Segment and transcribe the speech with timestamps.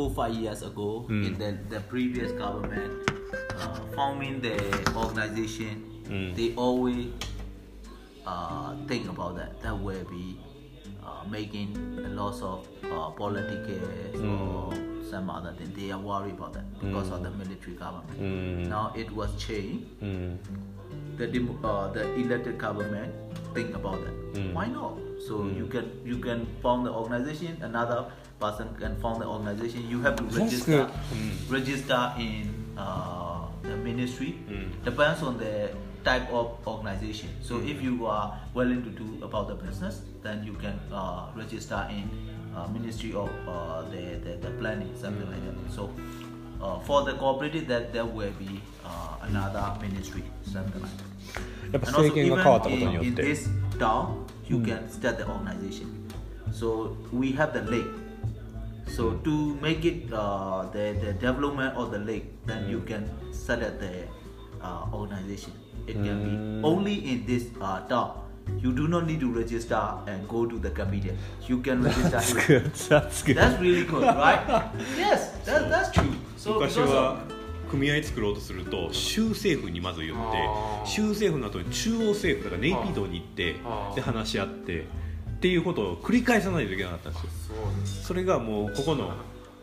[0.00, 3.10] four five years ago in the, the previous government
[3.58, 4.56] uh, forming the
[4.96, 5.84] organization
[6.34, 7.06] they always
[8.26, 9.60] uh, think about that.
[9.62, 10.38] That will be
[11.04, 14.74] uh, making a lot of uh, politics or
[15.08, 15.72] some other thing.
[15.76, 18.18] They are worried about that because of the military government.
[18.68, 19.86] Now it was changed.
[21.16, 23.14] The demo, uh, the elected government
[23.54, 24.52] think about that.
[24.52, 24.96] Why not?
[25.28, 27.58] So you can you can form the organization.
[27.62, 31.52] Another person can form the organization, you have to register mm.
[31.52, 34.38] register in uh, the ministry.
[34.48, 34.84] Mm.
[34.84, 35.70] Depends on the
[36.02, 37.28] type of organization.
[37.42, 37.68] So mm.
[37.68, 42.08] if you are willing to do about the business, then you can uh, register in
[42.56, 45.72] uh, Ministry of uh, the, the, the Planning, something like that.
[45.72, 45.92] So
[46.60, 51.86] uh, for the cooperative, that there will be uh, another ministry, something like that.
[51.86, 56.08] And also, even in, in this town, you can start the organization.
[56.52, 57.86] So we have the lake.
[58.90, 63.60] So to make it uh, the, the development of the lake, then you can start
[63.60, 64.04] at the
[64.60, 65.52] uh, organization.
[65.86, 68.26] It can be only in this uh, town.
[68.58, 71.16] You do not need to register and go to the committee.
[71.46, 72.60] You can register That's here.
[72.60, 72.74] good.
[72.74, 73.36] That's good.
[73.36, 74.42] That's really good, right?
[74.96, 76.14] yes, that, that's true.
[76.36, 80.48] So 昔 because は of, 組合作ろうとすると州政府にまず言って
[80.84, 83.54] 州政府の後に中央政府だからネイピードに行って
[83.94, 84.86] で話し合って
[85.40, 89.10] っていうことを繰り返さないといけなかったんですよそうですそれがもうここの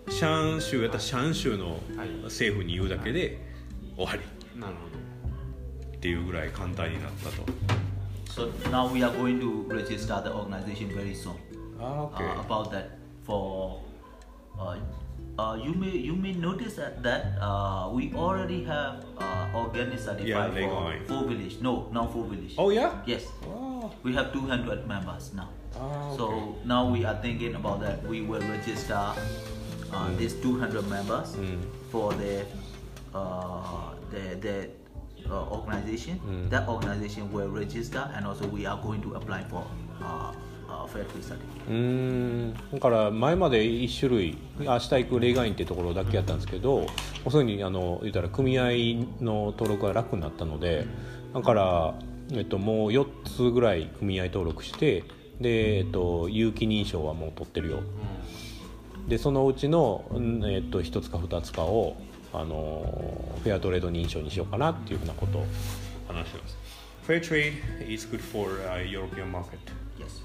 [0.09, 3.37] シャン州やったらシャン州のはい政府に言うだけで
[3.95, 4.79] 終わりなるほ
[5.95, 7.43] っていうぐらい簡単になったと
[8.33, 11.35] so now we are going to register the organization very soon.
[11.79, 12.87] ああ uh, about that
[13.23, 13.79] for
[14.57, 14.75] uh,
[15.37, 20.25] uh, you may you may notice that, that uh, we already have uh, organic certified
[20.27, 22.99] Yeah, for full village no not full village Oh yeah?
[23.05, 23.91] yes Oh.
[24.01, 28.41] we have 200 members now Ah, so now we are thinking about that we will
[28.41, 29.13] register
[29.93, 31.35] uh, these 200 members
[31.91, 32.45] for the
[33.13, 34.69] uh, the, the
[35.29, 36.19] uh, organization
[36.49, 39.63] that organization will register and also we are going to apply for
[40.01, 40.31] uh,
[40.69, 40.85] uh,
[41.67, 46.87] うーんだから前まで1種類明日行くレイガインってところだけやったんですけど
[47.29, 48.63] そういうふうにあの言ったら組合
[49.21, 50.85] の登録が楽になったので
[51.33, 51.93] だから、
[52.33, 55.03] えっと、もう4つぐらい組合登録して
[55.41, 57.81] で、えっと、有機認証はもう取ってるよ
[59.07, 61.95] でそのうちの、うんえっと、1つか2つかを
[62.33, 62.85] あの
[63.43, 65.45] フェアトレード認証にしようかなっていうふうなことを
[66.07, 66.57] 話してます
[67.07, 67.53] Fair trade
[67.87, 69.59] is good for、uh, European market
[69.97, 70.21] yes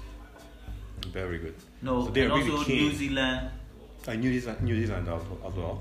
[1.13, 3.49] very good No, so they're and really also keen New Zealand,
[4.05, 5.79] Uh, New Zealand, New Zealand as, well.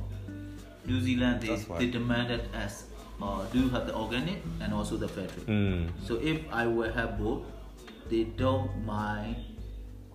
[0.87, 2.85] New Zealand, they, they demanded as
[3.21, 5.49] uh, do have the organic and also the fair trade.
[5.49, 5.91] うん。
[6.07, 7.43] So if I will have both,
[8.11, 9.37] they don't mind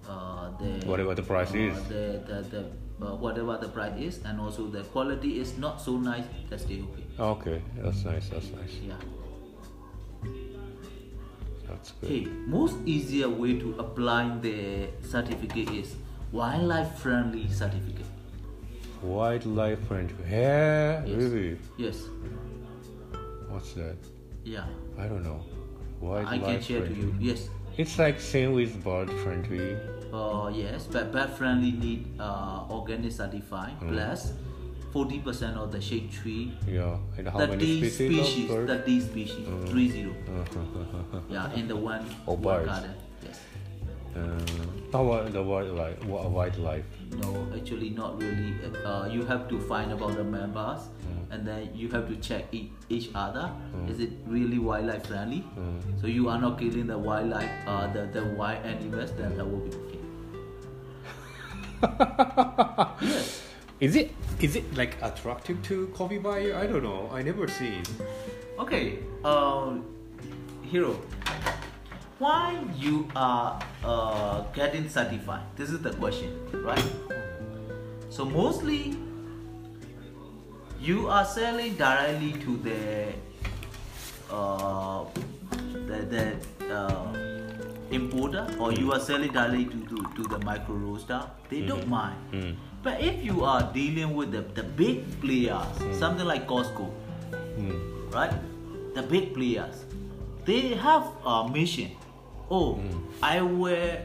[0.07, 1.83] uh, the Whatever the price uh, is.
[1.87, 5.97] the the, the uh, whatever the price is, and also the quality is not so
[5.97, 6.23] nice.
[6.49, 7.03] That's still okay.
[7.19, 8.29] Okay, that's nice.
[8.29, 8.73] That's nice.
[8.85, 8.95] Yeah.
[11.67, 12.09] That's good.
[12.09, 15.95] Hey, most easier way to apply the certificate is
[16.31, 18.05] wildlife friendly certificate.
[19.03, 20.15] Wildlife friendly.
[20.29, 21.15] Yeah, Yes.
[21.17, 21.57] really.
[21.77, 21.97] Yes.
[23.49, 23.97] What's that?
[24.43, 24.65] Yeah.
[24.97, 25.41] I don't know.
[26.01, 27.01] I Wildlife can share to friendly.
[27.03, 27.15] you.
[27.31, 27.49] Yes.
[27.77, 29.77] It's like same with bird friendly.
[30.11, 33.91] Uh, yes, but pet friendly need uh, organic certified Mm.
[33.93, 34.33] plus
[34.93, 36.53] 40% of the shade tree.
[36.67, 36.97] Yeah.
[37.17, 38.67] And how many 30 species, species, of bird?
[38.85, 39.67] 30 species, Mm.
[39.67, 40.07] 30.
[40.37, 41.19] Uh-huh.
[41.29, 42.69] Yeah, in the one, Oh, one birds.
[42.71, 42.93] garden.
[43.23, 43.39] Yes.
[44.17, 44.45] Um,
[44.91, 45.99] how about the wildlife?
[46.01, 46.85] wi- Wildlife.
[47.21, 48.53] No, actually not really.
[48.83, 51.33] Uh, you have to find about the members Mm.
[51.33, 53.49] and then you have to check each, each other.
[53.87, 55.43] Is it really wildlife friendly?
[55.59, 56.01] Mm.
[56.01, 59.59] So you are not killing the wildlife, uh, the, the wild animals, then that will
[59.59, 59.99] be okay.
[63.01, 63.43] yes.
[63.79, 64.11] Is it
[64.41, 66.55] is it like attractive to coffee buyer?
[66.55, 67.09] I don't know.
[67.13, 67.89] I never see it.
[68.59, 69.75] Okay, uh,
[70.63, 70.99] Hero,
[72.19, 75.43] why you are uh, getting certified?
[75.55, 76.33] This is the question,
[76.63, 76.83] right?
[78.09, 78.95] So mostly,
[80.79, 83.13] you are selling directly to the
[84.33, 85.05] uh,
[85.87, 87.13] the, the uh,
[87.91, 91.21] importer, or you are selling directly to, to, to the micro roaster.
[91.49, 92.17] They don't mind.
[92.33, 92.55] Mm.
[92.83, 95.65] But if you are dealing with the, the big players,
[95.97, 96.91] something like Costco,
[97.57, 98.13] Mm.
[98.13, 98.31] right?
[98.93, 99.83] The big players,
[100.45, 101.89] they have a mission.
[102.49, 102.79] Oh,
[103.21, 103.97] I will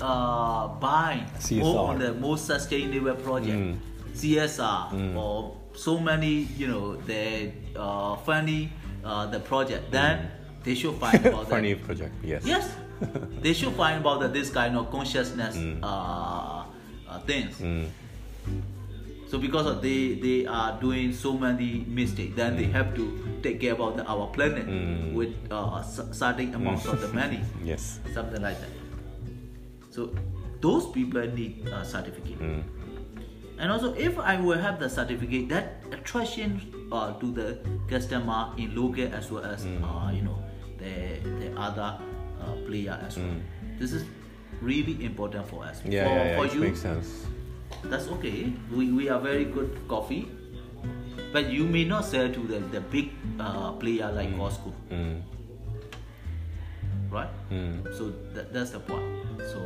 [0.00, 3.78] uh, buy more on the most sustainable project, Mm.
[4.14, 8.70] CSR, or so many, you know, the uh, funny
[9.04, 9.90] uh, the project.
[9.90, 10.30] Then
[10.64, 11.84] they should find about Funny that.
[11.84, 12.14] project.
[12.22, 12.42] Yes.
[12.44, 12.68] Yes,
[13.42, 15.86] they should find about the, this kind of consciousness uh,
[17.08, 17.56] uh, things.
[19.28, 19.30] Mm.
[19.30, 23.04] So because of they they are doing so many mistakes, then they have to
[23.42, 25.12] take care about the, our planet Mm.
[25.14, 28.00] with uh, cer- certain amount of the money, Yes.
[28.14, 28.72] something like that.
[29.90, 30.10] So
[30.60, 32.38] those people need a certificate.
[32.40, 32.62] Mm.
[33.58, 37.58] And also, if I will have the certificate, that attraction uh, to the
[37.90, 40.38] customer in local as well as uh, you know
[40.78, 41.98] the the other
[42.40, 43.34] uh, player as well.
[43.78, 44.04] This is
[44.62, 45.82] really important for us.
[45.84, 46.36] Yeah, for, yeah, yeah.
[46.38, 47.26] for It you, makes sense.
[47.84, 48.52] That's okay.
[48.72, 50.28] We, we are very good coffee,
[51.32, 53.10] but you may not sell to the, the big
[53.40, 55.22] uh, player like Costco, Mm.
[57.10, 57.30] right?
[57.50, 57.84] Mm.
[57.96, 59.04] So that, that's the point.
[59.52, 59.60] So,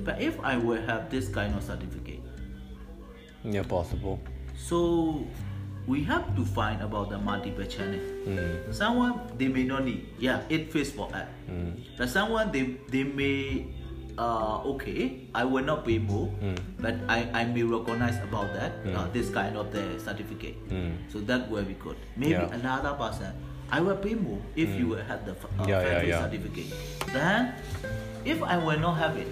[0.00, 2.20] but if I will have this kind of certificate,
[3.44, 4.20] Yeah, possible.
[4.56, 5.26] so
[5.86, 8.00] we have to find about the multiple channel.
[8.24, 8.72] Mm.
[8.72, 11.28] Someone they may not need, yeah, it fits for that.
[11.50, 11.76] Mm.
[11.98, 13.66] But someone they they may
[14.18, 16.58] uh okay, I will not pay more, Mm.
[16.78, 19.12] but I, I may recognize about that uh, Mm.
[19.12, 20.54] this kind of the certificate.
[20.70, 20.96] Mm.
[21.10, 21.96] So that will be good.
[22.16, 22.52] Maybe Yeah.
[22.54, 23.34] another person,
[23.70, 26.70] I will pay more if you will have the uh, Yeah, yeah, certificate.
[27.12, 27.54] Then,
[28.24, 29.26] if I will not have it,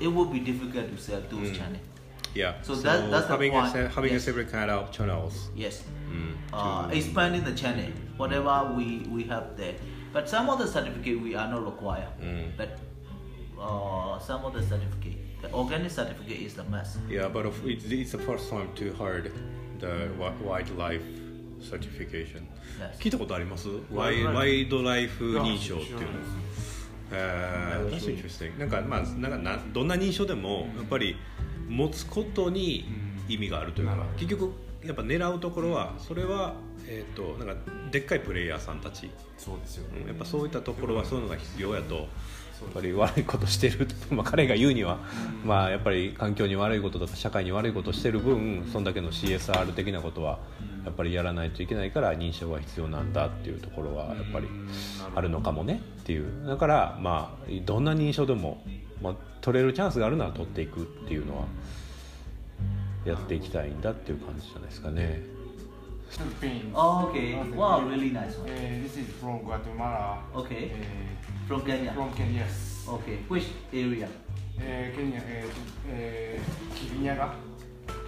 [0.00, 1.56] it will be difficult to sell those Mm.
[1.56, 1.86] channels.
[2.34, 2.54] Yeah.
[2.62, 3.68] So that- that's the having point.
[3.68, 4.22] A, se- having Yes.
[4.22, 5.50] a separate kind of channels.
[5.54, 5.84] Yes.
[6.10, 6.34] Mm.
[6.52, 7.88] uh, expanding the channel,
[8.18, 9.74] whatever we, we have there.
[10.12, 12.08] But some of the certificate we are not required.
[12.56, 12.76] But
[13.62, 16.98] uh, some of the certificate, the organic certificate is the must.
[17.08, 19.32] Yeah, but it's, it's the first time to heard
[19.78, 21.02] the wi- wildlife
[21.60, 22.46] certification.
[22.80, 22.98] Yes.
[22.98, 26.06] 聞いたことありますワイ Wildlife ワイドライフ認証っていうの。
[27.14, 31.16] えー、that's interesting なんかまあなんかなどんな認証でもやっぱり
[31.68, 32.86] 持つことに
[33.28, 36.54] 意味があるというか、なるほど結局やっぱ狙うところはそれは
[36.88, 42.08] えっ、となんかでっかいプレイヤーさんたち、そうですよねうんやっぱそういったところはそういうのが必要やと。
[42.70, 44.98] っぱり悪いことしてる、まあ、彼が言うには、
[45.44, 50.38] まあ、やっぱり環境に悪いこととか社会に悪いことをしてる分そんだけの CSR 的なことは
[50.84, 54.48] やっぱりやらないといけないから認証が必要なんだっていうところはやっぱり
[55.14, 56.46] あるのかもねっていう。
[56.46, 58.62] だからまあどんな認証でも、
[59.00, 61.46] まあ、取れるチャンスがあるなら取っていくっていうのは
[63.04, 65.31] やっていきたいんだっていう感じじゃないですかね。
[66.11, 67.35] Philippines Oh, okay.
[67.35, 67.51] Okay.
[67.57, 68.49] Wow, really nice one.
[68.49, 70.71] Uh, this is from Guatemala Okay.
[70.71, 71.91] uh, From Kenya.
[71.93, 73.17] from Kenya yes Okay.
[73.27, 74.07] Which area?
[74.07, 74.61] uh,
[74.95, 76.39] Kenya uh, uh,
[76.75, 77.33] キリニャガ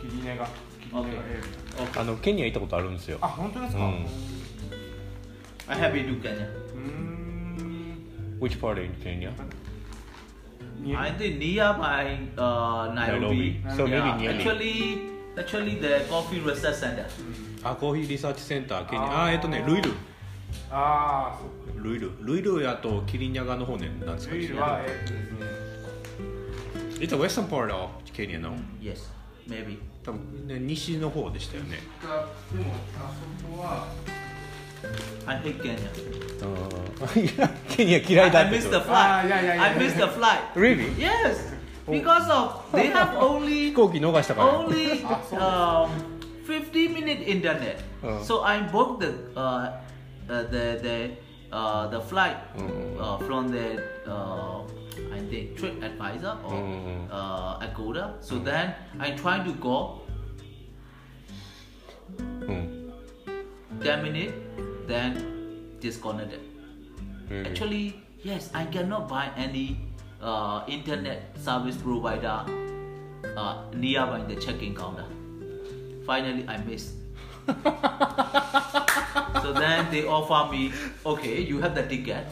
[0.01, 0.47] キリニャガ
[0.89, 1.07] キリニャガ Okay.
[1.27, 2.01] えー Okay.
[2.01, 4.05] あのケニア行ったことあるんですよあ本当ですかうん
[5.67, 6.47] I have been to Kenya.
[6.73, 9.31] うーん Which part in Kenya?
[10.81, 13.59] に I think nearby uh, Nairobi.
[13.63, 13.75] Nairobi.
[13.75, 14.39] So Yeah, maybe nearly.
[14.39, 15.01] Actually,
[15.37, 17.05] actually the coffee research center.
[17.64, 19.90] あコーヒーリサーチセンターケニアあえっとねルイル
[20.70, 25.44] ああそうルイルルイルやとキリニャガの方ねなんですかルイルはえーっとですね
[27.00, 29.10] It's a western part of Kenya no Yes,
[29.48, 29.78] maybe.
[30.04, 33.86] 多分ね西の方でしたよねでもあそこは
[35.26, 35.78] I hate Kenya.
[37.20, 38.92] いやケニア嫌いだ I, っ I て missed 人 the flight.
[38.92, 39.62] Ah, yeah, yeah, yeah.
[39.62, 40.40] I missed the flight.
[40.54, 40.92] Really?
[41.00, 41.54] Yes,
[41.88, 45.02] because of they have 飛 only 行機逃したから only
[45.32, 46.13] Ah, um,
[46.44, 47.82] 50 minute internet.
[48.02, 48.22] Oh.
[48.22, 49.80] So I booked the uh,
[50.28, 50.96] uh, the the
[51.52, 53.00] uh, the flight mm.
[53.00, 54.62] uh, from the uh,
[55.12, 57.08] I think trip advisor or mm.
[57.10, 58.16] uh, Agoda.
[58.20, 58.44] So mm.
[58.44, 60.00] then I try to go.
[63.84, 64.32] 10 minutes
[64.86, 65.12] then
[65.80, 66.40] disconnected
[67.28, 67.46] mm.
[67.46, 69.76] actually yes i cannot buy any
[70.22, 72.44] uh, internet service provider
[73.36, 75.04] uh, nearby the check-in counter
[76.06, 76.92] Finally, I missed.
[79.44, 80.72] so then they offer me,
[81.04, 82.26] okay, you have the ticket,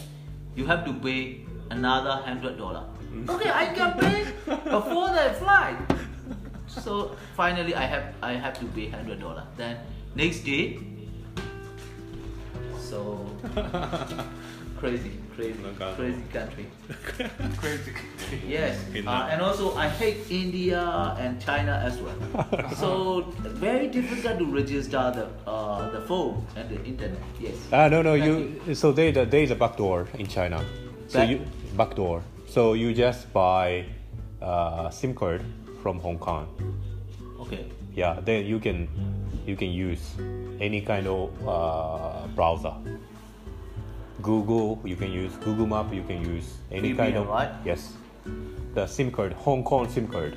[0.56, 2.84] you have to pay another hundred dollar.
[3.28, 5.76] Okay, I can pay before the flight.
[6.66, 9.44] So finally, I have I have to pay hundred dollar.
[9.56, 9.76] Then
[10.14, 10.80] next day,
[12.80, 13.26] so
[14.82, 16.66] crazy, crazy, Like, crazy country.
[17.56, 17.92] crazy
[18.48, 20.82] Yes, uh, and also I hate India
[21.22, 22.18] and China as well.
[22.82, 23.30] so
[23.62, 27.22] very difficult to register the uh, the phone and the internet.
[27.38, 27.54] Yes.
[27.72, 28.18] Ah, no, no.
[28.18, 30.58] Thank You so they there is a backdoor in China.
[31.06, 31.38] So Back- you
[31.78, 32.22] back door.
[32.50, 33.86] So you just buy
[34.42, 35.46] uh, SIM card
[35.82, 36.50] from Hong Kong.
[37.38, 37.70] Okay.
[37.94, 38.88] Yeah, then you can
[39.46, 40.02] you can use
[40.58, 42.74] any kind of uh, browser.
[44.21, 45.93] Google, you can use Google Map.
[45.93, 47.49] You can use any kind VPN, of right?
[47.65, 47.93] yes.
[48.73, 50.35] The SIM card, Hong Kong SIM card.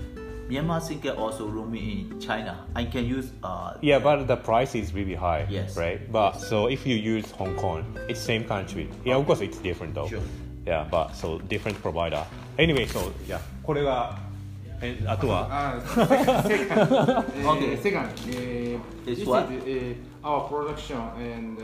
[0.48, 2.66] Myanmar SIM card also roaming in China.
[2.74, 5.46] I can use uh, Yeah, but the price is really high.
[5.48, 5.76] Yes.
[5.76, 6.10] Right.
[6.10, 8.88] But so if you use Hong Kong, it's same country.
[9.04, 10.08] Yeah, of course it's different though.
[10.08, 10.20] Sure.
[10.66, 12.24] Yeah, but so different provider.
[12.58, 14.18] Anyway, so yeah, これが
[14.81, 15.47] えあとは
[15.95, 21.57] ？okay second uh, this is our production and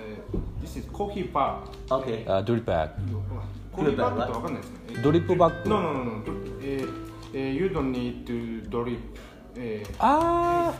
[0.61, 1.55] this is coffee bag
[1.89, 2.89] okay uh, drip bag
[3.71, 5.01] コーヒーバッグってわかんないですね。
[5.03, 6.21] ドリップバッグ no no no, no.
[7.33, 8.99] Uh, you don't need to drip
[10.01, 10.73] uh,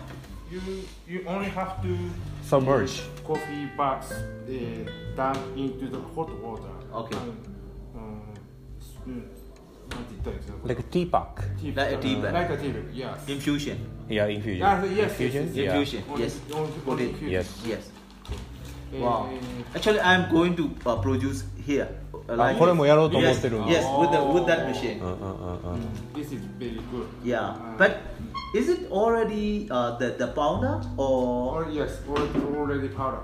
[0.52, 0.60] you
[1.08, 1.96] you only have to
[2.44, 4.16] submerge coffee bags uh,
[5.16, 7.16] down into the hot water okay
[7.96, 8.34] um,
[9.91, 11.27] うんうんなんて言ったらいいですか like a tea pack
[11.61, 12.33] Tea Like a tea bag.
[12.35, 13.29] Like a tea bag, yes.
[13.29, 13.77] Infusion.
[14.09, 16.03] yeah infusion Ah, yes, infusion yes, yes, yeah Infusion.
[16.11, 16.41] Only- Yes.
[16.53, 17.11] only- Put only it.
[17.11, 17.33] infusion.
[17.33, 17.47] Yes.
[17.67, 17.91] Yes.
[18.95, 19.27] Eh, Wow.
[19.33, 21.89] eh, Actually, I'm going to uh, produce here.
[22.29, 25.01] uh, あこれもやろうと思ってる Yes, yes, with the with that machine.
[25.01, 25.81] うんうんうんうん
[26.15, 27.07] This is very good.
[27.25, 27.97] Yeah, Uh, but
[28.55, 33.21] is it already uh, the the powder or or yes, already, already powder.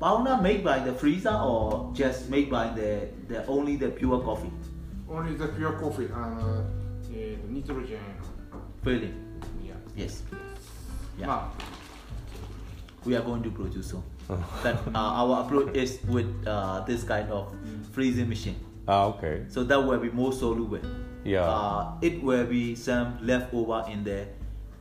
[0.00, 4.50] powder made by the freezer or just made by the the only the pure coffee
[5.09, 6.63] Only the pure coffee and uh,
[7.49, 7.99] nitrogen.
[8.83, 9.13] filling?
[9.63, 9.73] Yeah.
[9.95, 10.23] Yes,
[11.17, 11.27] yeah.
[11.27, 11.51] ま
[13.05, 14.03] we are going to produce soon.
[14.27, 17.53] But uh, our approach is with uh, this kind of
[17.93, 18.55] freezing machine.
[18.85, 20.79] あ OK So that will be more soluble.
[21.23, 21.43] Yeah.
[21.43, 24.27] Uh, it will be some leftover in the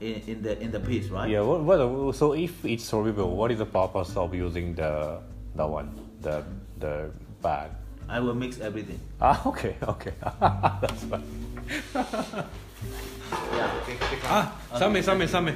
[0.01, 1.29] in, in the in the paste, right?
[1.31, 5.21] Yeah, what, what, so if it's soluble, what is the purpose of using the
[5.55, 5.91] the one,
[6.21, 6.45] the
[6.79, 7.11] the
[7.43, 7.71] bag?
[8.09, 9.01] I will mix everything.
[9.21, 10.13] Ah, okay, okay.
[10.41, 11.23] That's fine.
[13.53, 13.71] yeah.
[14.25, 15.55] Ah, same, same, same.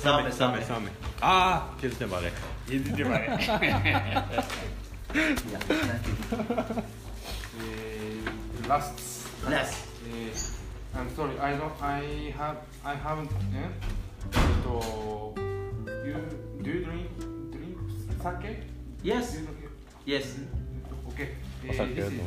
[0.00, 0.90] Same, same, same.
[1.22, 2.32] Ah, kezdte bare.
[2.68, 3.38] Kezdte bare.
[5.14, 6.84] yeah, thank
[7.60, 9.26] eh, last.
[9.48, 9.86] Last.
[10.04, 13.68] Uh, I'm sorry, I don't, I have, I haven't, eh?
[14.64, 15.34] So,
[16.04, 16.16] you,
[16.62, 17.10] do you drink,
[17.52, 17.76] drink
[18.22, 18.62] sake?
[19.02, 19.34] Yes.
[19.36, 19.48] You,
[20.06, 20.24] yes.
[20.24, 21.08] Mm-hmm.
[21.12, 21.28] Okay.
[21.68, 22.26] Oh, sake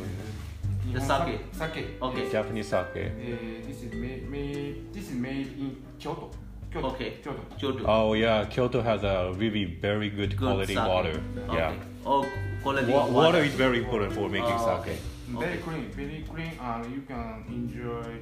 [0.98, 1.40] sake.
[1.52, 1.86] Sake.
[2.02, 2.32] Okay.
[2.32, 2.96] Japanese sake.
[2.96, 4.94] Eh, this is made, made.
[4.94, 6.32] This is made in Kyoto.
[6.72, 6.88] Kyoto.
[6.90, 7.12] Okay.
[7.24, 7.42] Kyoto.
[7.58, 7.86] Kyoto.
[7.88, 10.88] Oh yeah, Kyoto has a really very good, good quality sake.
[10.88, 11.22] water.
[11.48, 11.58] Okay.
[11.58, 11.74] Yeah.
[12.06, 12.26] Oh,
[12.64, 13.12] quality water.
[13.12, 14.96] water is very important for making oh, okay.
[14.96, 15.02] sake.
[15.36, 15.46] Okay.
[15.46, 18.18] Very clean, very clean, and you can enjoy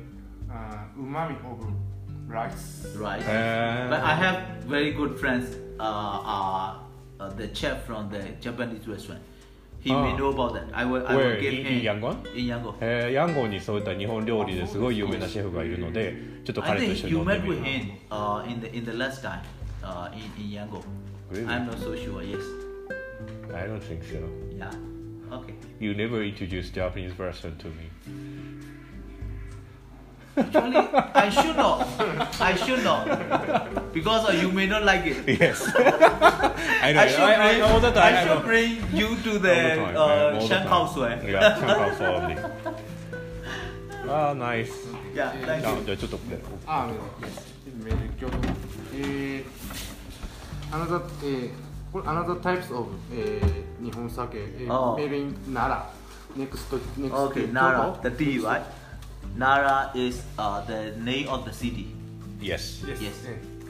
[0.51, 1.73] uh, umami of
[2.27, 2.85] rice.
[2.95, 3.23] Rice.
[3.23, 5.55] Uh, but I have very good friends.
[5.79, 6.79] Uh, uh,
[7.19, 9.21] uh the chef from the Japanese restaurant.
[9.87, 10.17] He may Ah.
[10.17, 10.65] know about that.
[10.73, 12.17] I will, I will give him in Yangon?
[12.35, 12.75] In Yangon.
[12.81, 16.13] えーヤンゴンにそういった日本料理ですごい有名なシェフがいるので、
[16.43, 17.63] ちょっと I 彼と think 一緒に you 飲んで met み with る。
[17.63, 19.39] him uh, in the in the last time
[19.83, 20.81] uh, in in Yangon.
[21.31, 21.45] Really?
[21.47, 22.21] I'm not so sure.
[22.21, 22.41] Yes.
[23.53, 24.17] I don't think so.
[24.57, 24.69] Yeah.
[25.31, 25.53] Okay.
[25.79, 27.89] You never introduced Japanese person to me.
[30.37, 30.77] Actually,
[31.15, 31.87] I should not.
[32.39, 35.17] I should not because uh, you may not like it.
[35.39, 35.65] Yes.
[35.75, 37.01] I know.
[37.01, 38.13] I should, I, bring, I, all the time.
[38.13, 38.45] I I should know.
[38.45, 40.39] bring you to the uh.
[40.39, 42.37] Shanghai Yeah, Shanghai only.
[44.07, 44.71] Ah, nice.
[45.13, 45.83] Yeah, thank あ you.
[45.85, 46.19] じゃあちょっと
[46.67, 46.87] あ、
[47.83, 48.37] メール京都。
[48.93, 49.45] えー、
[50.71, 51.51] another えー、
[51.91, 54.95] これ another types of えー、日本酒、えー、Oh.
[54.97, 55.97] made in 奈良。
[56.37, 58.09] next next Okay, Nara, Kyoto.
[58.09, 58.61] the tea, right?
[59.37, 61.93] Nara is uh, the name of the city.
[62.41, 62.81] Yes.
[62.87, 63.01] Yes.
[63.01, 63.15] Yes.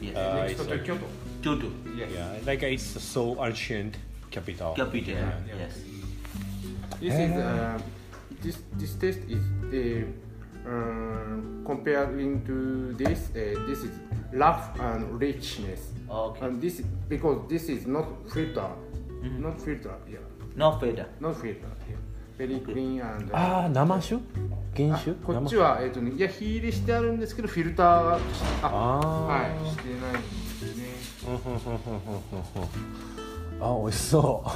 [0.00, 0.16] yes.
[0.16, 1.06] Uh, Next to Kyoto.
[1.42, 1.70] Kyoto.
[1.94, 2.10] Yes.
[2.10, 3.96] Yeah, like uh, it's so ancient
[4.30, 4.72] capital.
[4.72, 5.12] Capital.
[5.14, 5.60] Yeah, yeah.
[5.60, 5.74] Yes.
[7.00, 7.76] This is uh-huh.
[7.76, 7.78] uh,
[8.40, 10.08] this this test is uh,
[10.64, 11.36] uh,
[11.68, 13.28] comparing to this.
[13.28, 13.92] this is
[14.32, 15.92] rough and richness.
[16.08, 16.46] Okay.
[16.46, 16.80] And this
[17.12, 18.72] because this is not filter,
[19.20, 19.38] mm -hmm.
[19.44, 20.00] not filter.
[20.08, 20.24] Yeah.
[20.56, 21.06] No filter.
[21.20, 21.70] No filter.
[21.84, 22.00] Yeah.
[22.40, 22.72] Very okay.
[22.72, 23.28] clean and.
[23.36, 24.24] ah, namashu.
[24.77, 28.19] 原酒こっちは、えっとね、いや、火入れしてあるんですけど、フィルターは、
[28.61, 30.83] あ、あーはい、してないんですね。
[31.31, 34.49] うんふんふんふんふんふんふんあ、美味しそう。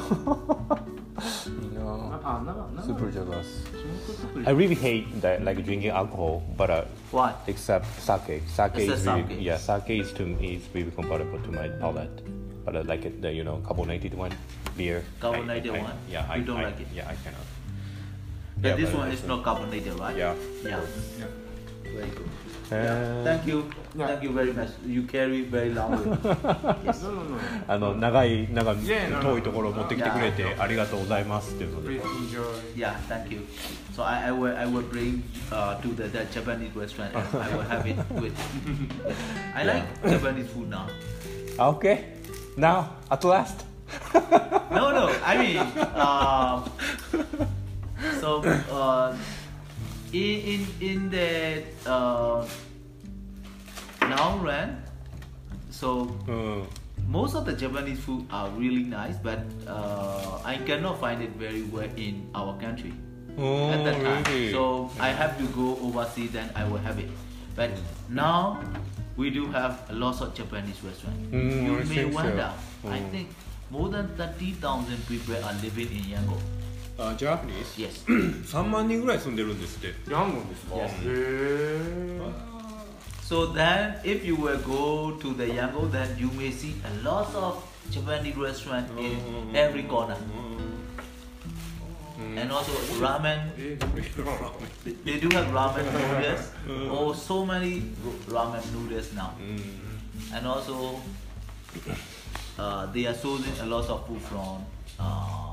[1.64, 3.66] いいなあ、あ、な、な、 Super jealous.
[3.72, 7.34] キムチ作り I really hate that, like drinking alcohol, but uh, Why?
[7.48, 8.42] except sake.
[8.48, 9.42] Sake Except is really, sake.
[9.42, 12.10] yeah, sake is to me is really compatible to my palate.
[12.66, 14.32] But I like it, the you know carbonated one,
[14.76, 15.04] beer.
[15.20, 15.94] I- Carbonated I- one?
[16.12, 16.88] Yeah, I You don't I- like it?
[16.94, 17.46] Yeah, I cannot.
[18.62, 20.16] But Yeah, this but one this is not carbonated, right?
[20.18, 20.34] Yeah.
[20.64, 20.80] Yeah.
[21.20, 21.26] Yeah.
[21.84, 22.30] Very good.
[22.70, 23.70] Uh, Thank you.
[23.96, 24.08] Yeah.
[24.08, 24.70] Thank you very much.
[24.86, 26.18] You carry very long way.
[26.84, 27.02] yes.
[27.04, 27.38] No, no, no.
[27.68, 29.30] あの長い長い Yeah, no, no.
[29.32, 32.76] 遠いところを持ってきてくれてありがとうございますっていうので Please enjoy.
[32.76, 33.46] Yeah, thank you.
[33.96, 37.56] So I, I will I will bring uh, to the, the Japanese restaurant and I
[37.56, 38.34] will have it with.
[39.08, 39.16] Yes.
[39.56, 40.88] I like Japanese food now.
[41.58, 42.04] あ OK
[42.58, 43.66] now at last
[44.72, 45.10] No, no.
[45.26, 45.58] I mean,
[45.96, 46.70] um,
[48.19, 49.15] so uh,
[50.13, 52.43] in in in the uh,
[54.11, 54.83] long run,
[55.71, 56.67] so uh.
[57.07, 61.63] most of the Japanese food are really nice, but uh, I cannot find it very
[61.63, 62.91] well in our country
[63.39, 64.23] oh, at that oh, time.
[64.35, 64.51] Really?
[64.51, 65.07] So yeah.
[65.07, 67.11] I have to go overseas and I will have it.
[67.55, 67.71] But
[68.09, 68.65] now
[69.15, 71.31] we do have lots of Japanese restaurants.
[71.31, 72.51] Mm, you I may wonder.
[72.83, 72.89] So.
[72.89, 72.97] Oh.
[72.97, 73.31] I think
[73.71, 76.43] more than thirty thousand people are living in Yangon.
[77.00, 78.44] あジャパニーズ Yes.
[78.44, 80.88] 3万人ぐらい住んでるんですってヤンゴンですか Yes.
[80.88, 82.20] へ え
[83.28, 87.28] So then, if you will go to the Yangon, then you may see a lot
[87.36, 90.16] of Japanese restaurants in every corner.
[92.38, 93.52] And also ramen.
[93.58, 96.54] えー、知らなかった They they do have ramen noodles.
[96.90, 97.82] Oh, so many
[98.30, 99.34] ramen noodles now.
[100.34, 100.96] And also,
[102.58, 104.64] uh, they are sourcing a lot of food from
[104.98, 105.51] uh,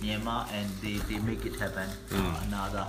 [0.00, 1.88] Myanmar, and they, they make it happen.
[2.12, 2.86] Uh, another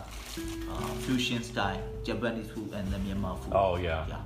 [0.72, 3.54] uh, fusion style Japanese food and the Myanmar food.
[3.54, 4.06] Oh, yeah.
[4.08, 4.18] Yeah.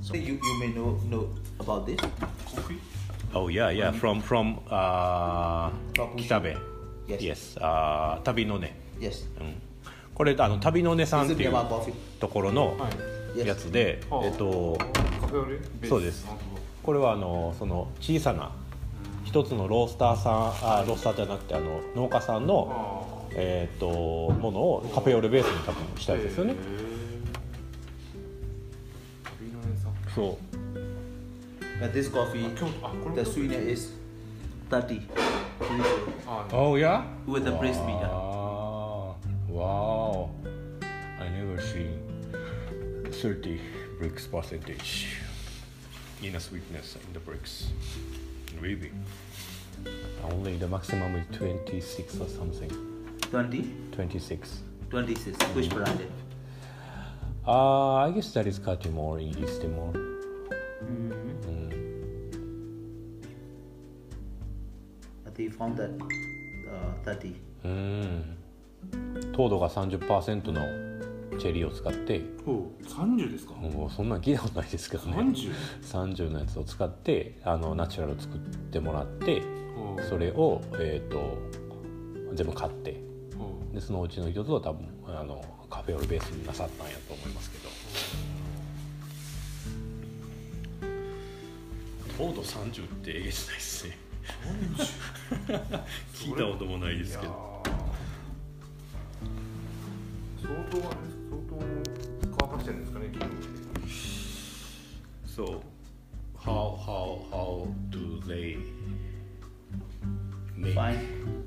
[0.00, 1.28] So you, you may know know
[1.58, 1.98] about this.
[3.34, 6.48] Oh yeah yeah from from あ From 北部
[7.06, 7.18] Yes.
[7.20, 9.26] Yes あ旅のね Yes.
[9.40, 9.54] うん
[10.14, 11.92] これあの旅のねさんっていう coffee.
[12.20, 12.88] ところのは
[13.36, 14.78] いやつで、はあえっと
[15.20, 16.26] カフェオレベースそうです
[16.82, 18.50] これはあのその小さな
[19.28, 26.54] 一つのロースターさんあロースターじゃなくてあの農家さんどの、あえー、とものをカフェオレベースに多分したやつですよね
[30.14, 33.92] そう But this coffee, 京都あこれ the sweetener is
[34.70, 35.02] 30.
[36.26, 37.02] あ Oh yeah?
[37.26, 38.00] With the breast meat.
[38.00, 39.16] Wow.
[39.50, 40.30] Wow.
[41.20, 42.00] I never seen
[43.12, 43.60] 30
[43.98, 45.18] bricks percentage
[46.22, 47.68] in a sweetness in the bricks.
[48.60, 48.90] Really?
[50.32, 52.70] Only the maximum is 26 or something.
[53.30, 54.60] 20, 26.
[54.90, 55.38] 26.
[55.54, 56.00] Which brand?
[57.46, 59.92] Uh, I guess that is Katimor in East Timor.
[65.24, 65.90] But they found that
[66.70, 67.34] uh, 30.
[67.64, 68.36] うん
[69.32, 70.60] 糖度が30%の
[71.38, 72.20] チェリーを使って。
[72.44, 73.54] ほう30ですか？
[73.54, 75.16] もうそんなん聞いたことないですけどね。
[75.16, 75.52] 30?
[75.82, 79.42] 30のやつを使ってあのナチュラルを作ってもらって
[80.08, 81.38] それを、えー、と
[82.34, 83.00] 全部買って。
[83.38, 87.68] ほでそのうちの一つを多分あのカフェオレベースになさったんやと思いますけど。
[92.18, 93.96] 糖度30ってえげつないっすね。
[96.14, 97.62] 聞いたこともないうですけど。
[100.42, 101.17] 相当あれです
[105.38, 105.62] So,
[106.44, 108.58] how how how do they
[110.56, 111.46] make Fine.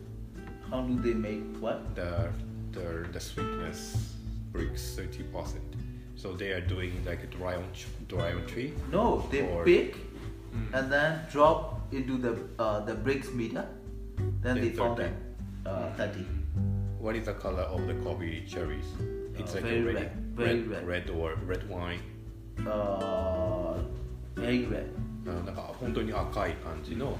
[0.69, 1.93] How do they make what?
[1.93, 2.31] the
[2.71, 4.15] the, the sweetness
[4.53, 5.75] breaks thirty percent?
[6.15, 7.67] So they are doing like a dry on
[8.07, 8.71] dry on tree.
[8.89, 9.97] No, they Or- pick
[10.73, 13.67] and then drop into the uh, the Brix meter.
[14.41, 15.03] Then they found
[15.65, 16.25] uh, thirty.
[16.97, 18.87] What is the color of the coffee cherries?
[19.41, 21.09] It's Uh, like very a red, red, red, red.
[21.09, 21.99] or red wine.
[22.59, 23.77] Uh,
[24.35, 24.87] very red.
[25.27, 27.15] あなんか本当に赤い感じの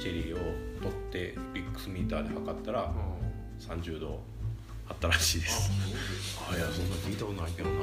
[0.00, 0.38] チェリーを
[0.82, 2.90] 取ってビックスミーターで測ったら
[3.60, 4.20] 30度
[4.88, 5.70] あったらしいです。
[6.50, 7.76] あいやそんな聞いたことないけどな。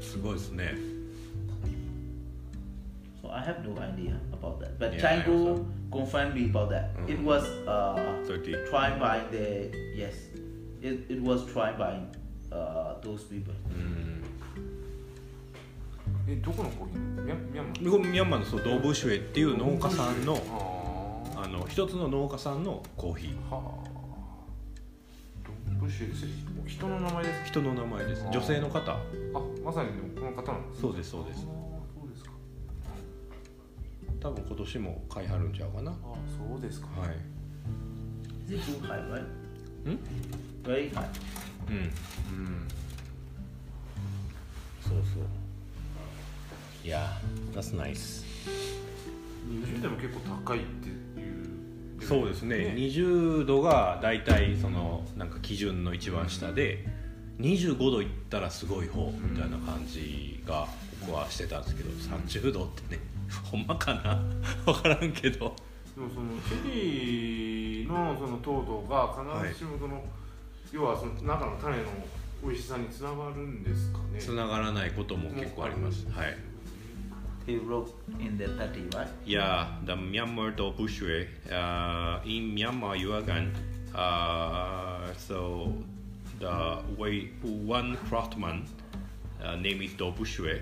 [0.00, 0.74] すごいですね。
[3.22, 4.78] So I have no idea about that.
[4.78, 6.90] But Yeah, Chango confirmed me about that.
[7.08, 8.54] It was uh, 30.
[8.70, 10.14] tried by the yes,
[10.80, 12.00] it, it was tried by
[12.50, 13.52] uh, those people.
[16.28, 16.98] えどこのコーヒー？
[17.24, 18.10] ミャミャンマー？
[18.10, 20.36] ミャンマーのそうドーブシュエっていう農家さんの
[21.36, 23.36] ああの一つの農家さんのコーヒー。
[23.50, 23.90] あはあ。
[25.44, 26.26] ドンブッシュです
[26.66, 28.24] 人の名前です人の名前です。
[28.30, 28.92] 女性の方。
[28.92, 29.00] あ
[29.64, 31.38] まさにでもこの方なんですそうですそうです。
[31.38, 31.42] あ
[32.00, 32.30] そうですか。
[34.20, 35.90] 多分今年も買いはるんちゃうかな。
[35.90, 36.16] はあ
[36.50, 36.88] そうですか。
[38.48, 38.52] い。
[38.52, 39.24] Is it too high, right?
[39.84, 39.98] Hmm?
[40.64, 41.08] Very high.
[41.70, 41.76] うん。
[41.76, 41.90] うん。
[44.82, 45.22] そうそう。
[46.84, 47.06] いや
[47.54, 48.24] that's nice
[49.48, 52.02] 20でも結構高いっていう。
[52.02, 52.74] そうですね。
[52.76, 56.86] 20度が大体そのなんか基準の一番下で
[57.38, 60.66] 25度いったらすごい方みたいな感じが
[61.00, 63.00] 僕はしてたんですけど30度ってね
[63.50, 64.22] ほんまかな？
[64.64, 65.54] 分からんけど。
[65.94, 70.02] でもそのチェリーのその糖度が必ずしもその、
[70.72, 71.82] 要はその中の種の
[72.42, 76.36] 美味しさにつながるんですかねつながらないことも結構ありますはい
[77.46, 79.08] He wrote in the 30, right?
[79.24, 83.54] Yeah, the Myanmar do Bushwe uh, in Myanmar Yuagan.
[83.94, 85.72] Uh, so
[86.38, 88.68] the way one craftsman
[89.42, 90.60] uh, name is Do Bushwe,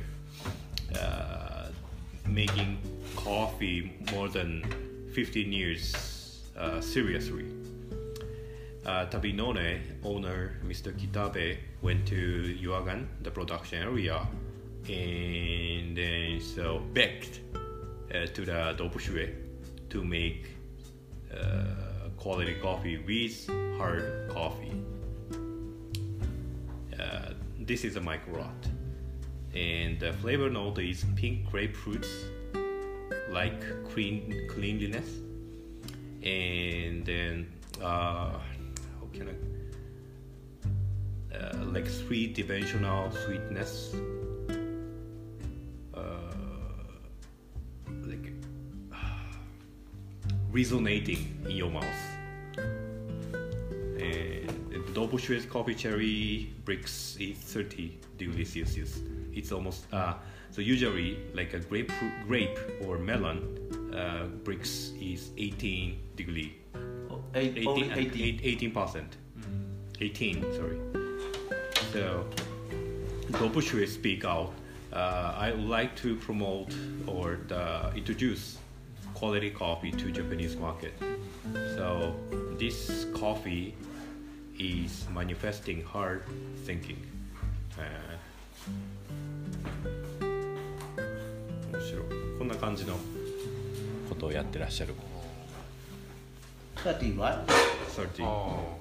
[0.99, 1.67] uh,
[2.27, 2.79] making
[3.17, 4.65] coffee more than
[5.13, 7.45] 15 years uh, seriously.
[8.89, 10.99] Uh, Tabinone owner Mr.
[10.99, 14.27] Kitabe went to Ywangan, the production area,
[14.89, 17.41] and then so baked
[18.15, 19.29] uh, to the dobusue
[19.91, 20.47] to make
[21.31, 23.47] uh, quality coffee with
[23.77, 24.73] hard coffee.
[26.99, 28.67] Uh, this is a micro lot,
[29.55, 32.09] and the flavor note is pink grapefruits,
[33.29, 35.11] like clean cleanliness,
[36.23, 37.53] and then
[39.27, 39.33] uh?
[41.35, 43.95] Uh, like three dimensional sweetness
[45.95, 46.01] uh,
[48.07, 48.33] like
[50.51, 51.85] resonating in your mouth
[54.01, 59.01] and the Dobushue's coffee cherry Brix is 30 degrees Celsius
[59.33, 60.15] it's almost uh,
[60.51, 61.93] so usually like a grape
[62.27, 63.59] grape or melon
[63.95, 66.57] uh, Brix is 18 degree
[67.36, 68.40] eight, 18 only 18.
[68.44, 69.18] 18 percent
[70.00, 70.78] 18 sorry
[71.92, 72.26] so
[73.32, 74.52] Dobushui speak out
[74.92, 76.74] uh, I would like to promote
[77.08, 78.58] or the, introduce
[79.14, 80.94] quality coffee to Japanese market
[81.76, 82.16] so
[82.60, 83.76] this coffee
[84.60, 86.24] is manifesting hard
[86.66, 86.98] thinking
[87.80, 88.18] uh,
[91.74, 92.04] 面白い
[92.38, 92.96] こんな感じの
[94.10, 94.94] ことをやってらっしゃる
[96.85, 97.45] 30, right?
[97.97, 98.77] 30あ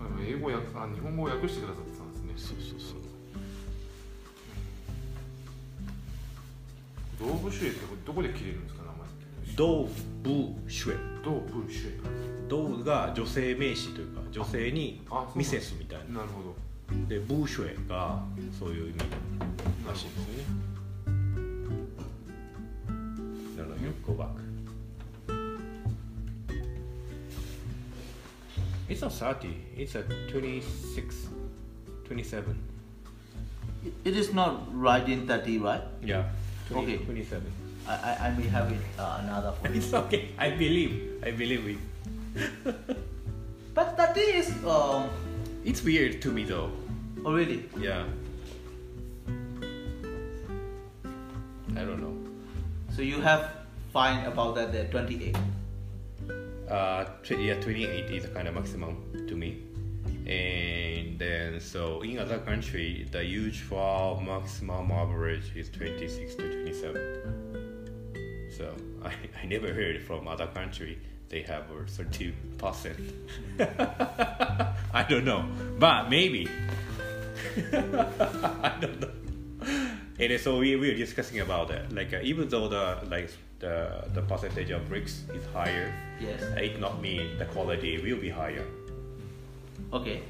[0.00, 2.98] あでも英語訳あ日本語を訳してくださってたんですねそうそうそう
[7.18, 9.00] ドーブシュエってこれどこで切れるんですか名前っ
[9.46, 9.84] てド
[10.22, 12.00] ブシュエドーブシュエ
[12.48, 15.00] ドウが女性名詞というか女性に
[15.34, 16.54] ミセスみたいななるほど
[17.08, 18.22] でブーシュエが
[18.58, 18.98] そういう意味
[19.88, 20.44] らしいですよね
[23.56, 24.51] No, no, you go back.
[29.02, 31.26] It's not 30, it's a 26,
[32.06, 32.54] 27.
[34.04, 35.82] It- is not right in 30, right?
[36.00, 36.30] Yeah,
[36.70, 37.04] 20, Okay.
[37.04, 37.52] 27.
[37.88, 39.66] I, I, I may have it uh, another for.
[39.74, 42.74] It's okay, I believe, I believe it.
[43.74, 45.08] But 30 is um,
[45.64, 46.70] It's weird to me though.
[47.26, 47.66] already.
[47.76, 48.04] Yeah.
[51.74, 52.14] I don't know.
[52.94, 53.50] So you have
[53.92, 55.34] find about that the 28.
[56.72, 58.96] Uh, tw- yeah, 28 is kind of maximum
[59.28, 59.62] to me.
[60.24, 68.48] And then, so in other country, the usual maximum average is 26 to 27.
[68.56, 72.96] So I, I never heard from other country they have a 30 percent.
[74.94, 75.44] I don't know,
[75.78, 76.48] but maybe.
[77.72, 79.10] I don't know.
[80.18, 81.92] And so we, we were discussing about that.
[81.92, 83.30] Like uh, even though the like
[83.62, 86.42] the the percentage of Brix is higher, Yes.
[86.58, 88.66] it not mean the quality will be higher.
[89.94, 90.22] Okay.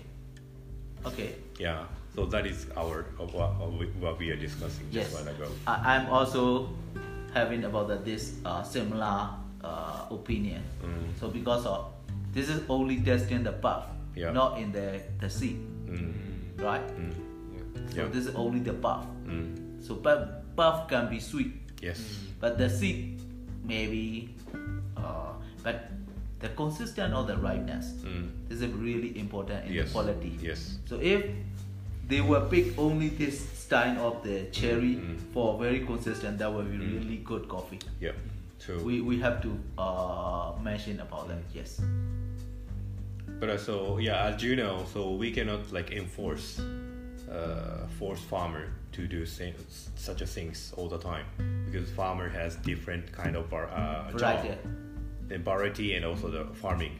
[1.08, 1.34] Okay.
[1.58, 1.88] Yeah.
[2.14, 3.56] So that is our uh, what,
[3.98, 5.08] what we- are discussing Yes.
[5.08, 5.48] just a while ago.
[5.66, 6.68] I, I'm also
[7.32, 9.32] having about that this uh, similar
[9.64, 10.60] uh, opinion.
[10.84, 11.16] Mm.
[11.18, 11.88] So because of
[12.36, 14.36] this is only testing the pulp, Yeah.
[14.36, 15.56] not in the the seed,
[15.88, 16.12] Mm.
[16.60, 16.84] right?
[17.00, 17.16] Mm.
[17.96, 18.12] So Yeah.
[18.12, 19.08] this is only the pulp.
[19.24, 19.80] Mm.
[19.80, 21.96] So pulp, pulp can be sweet, Yes.
[22.40, 23.21] but the seed
[23.64, 24.34] maybe,
[24.96, 25.90] uh, but
[26.40, 28.28] the consistent or the ripeness Mm.
[28.50, 29.86] is really important in Yes.
[29.88, 30.38] the quality.
[30.42, 30.78] Yes.
[30.86, 31.24] So if
[32.08, 35.16] they will pick only this style of the cherry Mm.
[35.32, 37.78] for very consistent, that will be really good coffee.
[38.00, 38.12] Yeah.
[38.58, 38.82] True.
[38.84, 41.42] We, we have to uh, mention about that.
[41.54, 41.80] Yes.
[43.40, 46.60] But uh, so yeah, as you know, so we cannot like enforce,
[47.30, 51.26] uh, force farmer to do such a things all the time
[51.66, 54.46] because farmer has different kind of uh, job.
[55.28, 56.98] The variety and also the farming.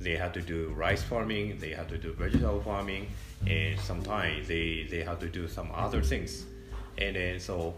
[0.00, 3.08] They have to do rice farming, they have to do vegetable farming,
[3.46, 6.44] and sometimes they, they have to do some other things.
[6.98, 7.74] And then so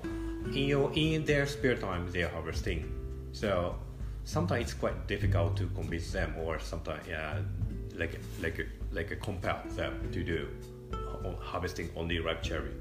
[0.54, 2.92] in your in their spare time they are harvesting.
[3.32, 3.76] So
[4.24, 7.38] sometimes it's quite difficult to convince them or sometimes yeah
[7.96, 10.48] like like like compel them to do
[10.92, 12.72] uh, harvesting only ripe cherry.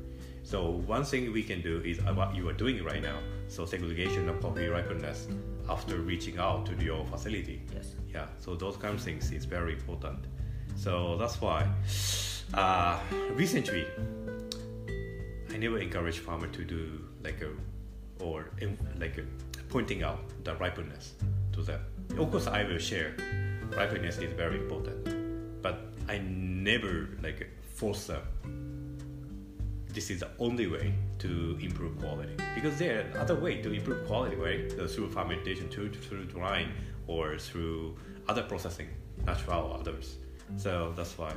[0.45, 3.17] So one thing we can do is what you are doing right now.
[3.47, 5.27] So segregation of coffee ripeness
[5.67, 7.63] after reaching out to your facility.
[7.73, 7.95] Yes.
[8.13, 8.27] Yeah.
[8.37, 10.19] So those kind of things is very important.
[10.75, 11.67] So that's why
[12.53, 12.99] uh,
[13.33, 13.87] recently
[15.51, 17.49] I never encourage farmer to do like a
[18.23, 19.23] or in, like a,
[19.69, 21.13] pointing out the ripeness
[21.53, 21.81] to them.
[22.19, 23.15] Of course, I will share.
[23.75, 28.21] Ripeness is very important, but I never like force them
[29.95, 34.05] this is the only way to improve quality because there are other way to improve
[34.05, 36.69] quality right So through fermentation through, through drying
[37.07, 38.89] or through other processing
[39.25, 40.17] natural others
[40.57, 41.33] so that's why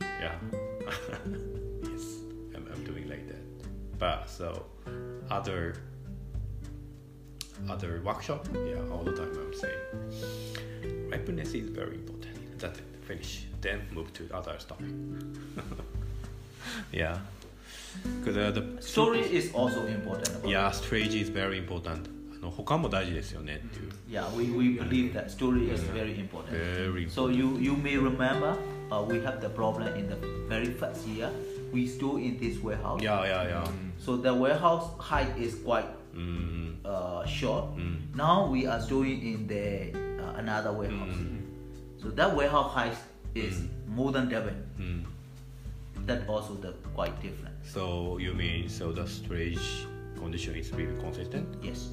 [0.00, 0.34] yeah
[1.90, 2.20] yes
[2.54, 3.98] I'm, I'm doing like that.
[3.98, 4.66] But so
[5.30, 5.74] other
[7.68, 12.58] other workshop, yeah, all the time I'm saying ripeness is very important.
[12.58, 12.84] That's it.
[13.02, 13.44] Finish.
[13.60, 14.86] Then move to other topic.
[16.92, 17.18] yeah.
[18.23, 20.29] Because uh, the Story is also important.
[20.29, 22.09] About yeah, strategy is very important.
[22.37, 23.91] あの他も大事ですよねっていう。
[24.09, 26.51] Yeah, we, we believe that story is very important.
[26.51, 28.55] Very So you you may remember
[28.91, 30.15] uh, we have the problem in the
[30.47, 31.29] very first year.
[31.73, 33.01] We store in this warehouse.
[33.01, 33.63] いやいやいや。
[33.99, 36.65] So the warehouse height is quite うん。
[36.85, 37.75] uh, short.
[37.75, 38.15] Mm.
[38.15, 39.91] Now we are storing in the
[40.21, 41.15] uh, another warehouse.
[42.01, 42.97] So that warehouse height
[43.33, 44.53] is more than double.
[45.99, 46.05] うん。
[46.05, 47.51] That also the quite different.
[47.63, 49.59] So you mean so the storage
[50.19, 51.45] condition is really consistent?
[51.63, 51.89] Yes.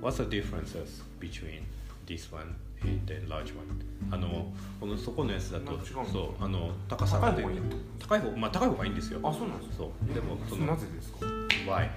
[0.00, 1.62] What's the differences between
[2.06, 3.66] this one and the large one?
[4.10, 7.60] あのこのそこのやつだとなんか違うのそうあの高さが高い方がいい
[8.00, 9.20] 高い方まあ高い方がいいんですよ。
[9.22, 11.18] あそうなんですかそうでもそのなぜですか
[11.66, 11.88] why?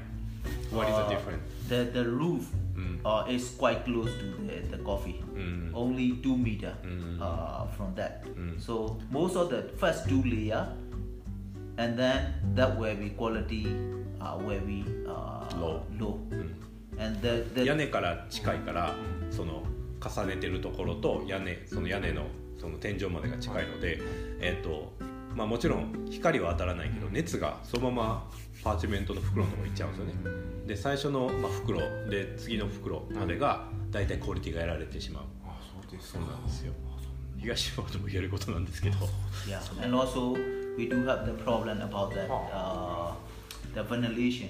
[0.73, 1.39] What is the Uh, difference?
[1.69, 2.43] The the roof
[2.75, 2.99] Mm.
[3.05, 5.21] uh, is quite close to the, the coffee.
[5.35, 5.71] Mm.
[5.73, 7.21] Only two meter Mm.
[7.21, 8.25] uh, from that.
[8.35, 8.59] Mm.
[8.59, 10.67] So most of the first two layer,
[11.78, 13.66] and then that will be quality
[14.20, 15.82] uh, will be uh, Low.
[15.98, 16.18] low.
[16.30, 16.54] うん。
[17.00, 18.94] And the, the 屋根から近いから
[19.30, 19.62] その
[20.04, 22.26] 重ねてるところと屋根その屋根の
[22.60, 24.00] その天井までが近いので、
[24.40, 24.92] えっ、と
[25.34, 28.30] まあもちろん光は当たらないけど熱がそのまま
[28.64, 30.14] パーチメントの袋のところ行っちゃうんですよね。
[30.66, 35.22] で最初の、まあ、袋で次の袋までが大体クオリティが得られてしまう。
[35.46, 36.72] あそうですそうなんですよ。
[37.38, 38.96] 東山でも言えることなんですけど。
[39.46, 40.36] yeah, and also
[40.78, 42.54] we do have the problem about that oh.
[42.54, 43.10] uh,
[43.74, 44.48] the ventilation.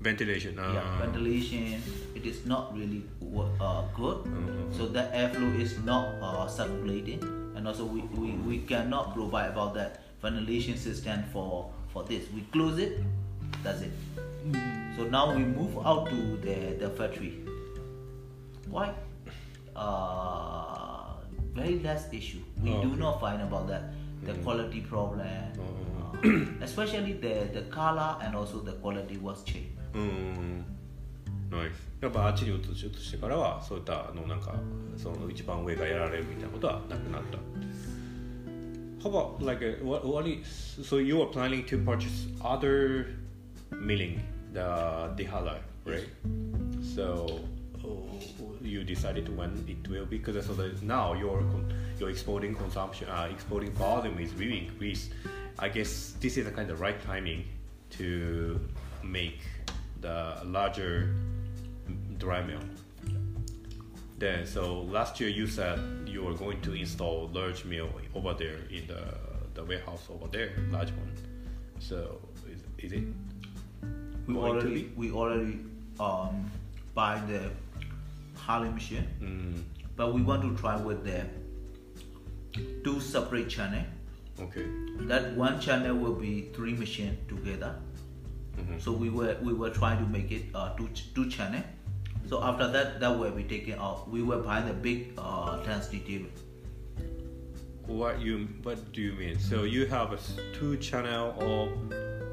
[0.00, 0.98] Ventilation uh, yeah ah.
[1.06, 1.78] ventilation
[2.18, 3.06] it is not really
[3.62, 4.26] uh, good.
[4.26, 4.74] Mm-hmm.
[4.74, 7.22] So the airflow is not uh, circulating.
[7.54, 12.26] And also we, we, we cannot provide about that ventilation system for for this.
[12.34, 12.98] We close it
[13.62, 13.92] that's it.
[14.96, 17.46] So now we move out to the the factory.
[18.66, 18.90] Why?
[19.76, 20.90] Uh
[21.54, 22.42] very less issue.
[22.62, 22.88] We oh, okay.
[22.88, 23.92] do not find about that
[24.24, 24.42] the mm.
[24.44, 26.60] quality problem, mm.
[26.60, 29.78] uh, especially the the color and also the quality was changed.
[29.94, 30.64] Mm.
[31.50, 34.54] ナイスやっぱあっちに移し移してからはそういったあのなんか
[34.96, 37.38] その一番上がやられるみたいなことはなくなった。
[39.02, 43.06] How about like uh, what what is so you are planning to purchase other
[43.72, 44.20] milling
[44.52, 46.06] the dehuller right?
[46.94, 47.40] So
[48.62, 50.52] you decided when it will be because so
[50.82, 51.42] now you're
[52.00, 55.10] your exporting consumption uh, exporting volume is really increased
[55.62, 57.44] I guess this is a kind of right timing
[57.90, 58.58] to
[59.02, 59.40] make
[60.00, 61.14] the larger
[62.16, 62.60] dry mill.
[64.18, 68.58] Then, so last year you said you were going to install large mill over there
[68.70, 69.02] in the,
[69.52, 71.12] the warehouse over there, large one.
[71.78, 72.18] So
[72.50, 73.04] is, is it
[74.26, 75.60] we already we already
[75.98, 76.50] um,
[76.94, 77.50] buy the
[78.34, 79.62] huller machine, Mm,
[79.96, 81.26] but we want to try with the
[82.84, 83.84] two separate channel.
[84.40, 84.66] okay.
[85.08, 87.74] That one channel will be three machine together.
[88.58, 88.80] Mhm.
[88.80, 91.62] So we were we were trying to make it uh, two two channel.
[92.28, 94.08] So after that, that will be taken out.
[94.10, 96.30] We were buying the big uh, table.
[97.86, 99.38] What you what do you mean?
[99.38, 100.18] So you have a
[100.54, 101.72] two channel or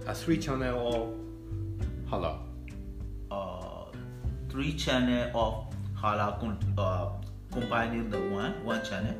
[0.05, 1.13] a three channel or
[2.11, 2.37] halal?
[3.31, 3.85] Uh,
[4.49, 7.09] three channel of halal con- uh,
[7.51, 9.15] combining the one one channel.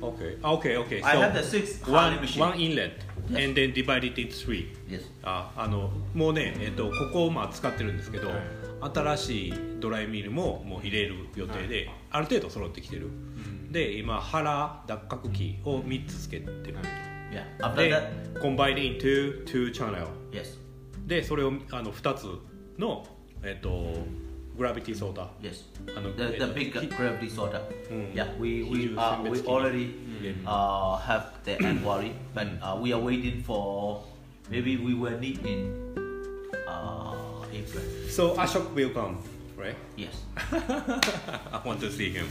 [0.00, 0.38] Okay.
[0.42, 0.76] Okay.
[0.76, 1.00] Okay.
[1.00, 2.40] So I have the six one Harley machine.
[2.40, 2.92] one inlet
[3.30, 3.44] Yes.
[3.44, 4.66] and then divided into three.
[4.88, 5.02] Yes.
[5.22, 8.38] ああのもうね、えっとここをまあ使ってるんですけど、はい
[8.82, 13.10] 新しいドライミルももう入れる予定で、ある程度揃ってきてる、
[13.70, 16.78] で今腹脱角機を3つつけてる、
[17.30, 17.44] Yeah.
[17.58, 20.56] After で that, combine into two channel yes,
[21.06, 22.26] でそれをあの2つ
[22.78, 23.06] の
[23.42, 23.98] えっと
[24.56, 25.26] gravity sorter.
[25.42, 25.64] Yes.
[25.86, 27.60] The, the big gravity sorter.
[27.90, 28.14] Mm.
[28.14, 29.94] Yeah, we we, uh, we already
[30.46, 34.04] uh, have the inquiry, but uh, we are waiting for
[34.50, 35.72] maybe we will need in
[36.68, 37.14] uh,
[37.52, 37.84] April.
[38.08, 39.22] So Ashok will come,
[39.56, 39.76] right?
[39.96, 40.14] Yes.
[40.52, 42.28] I want to see him.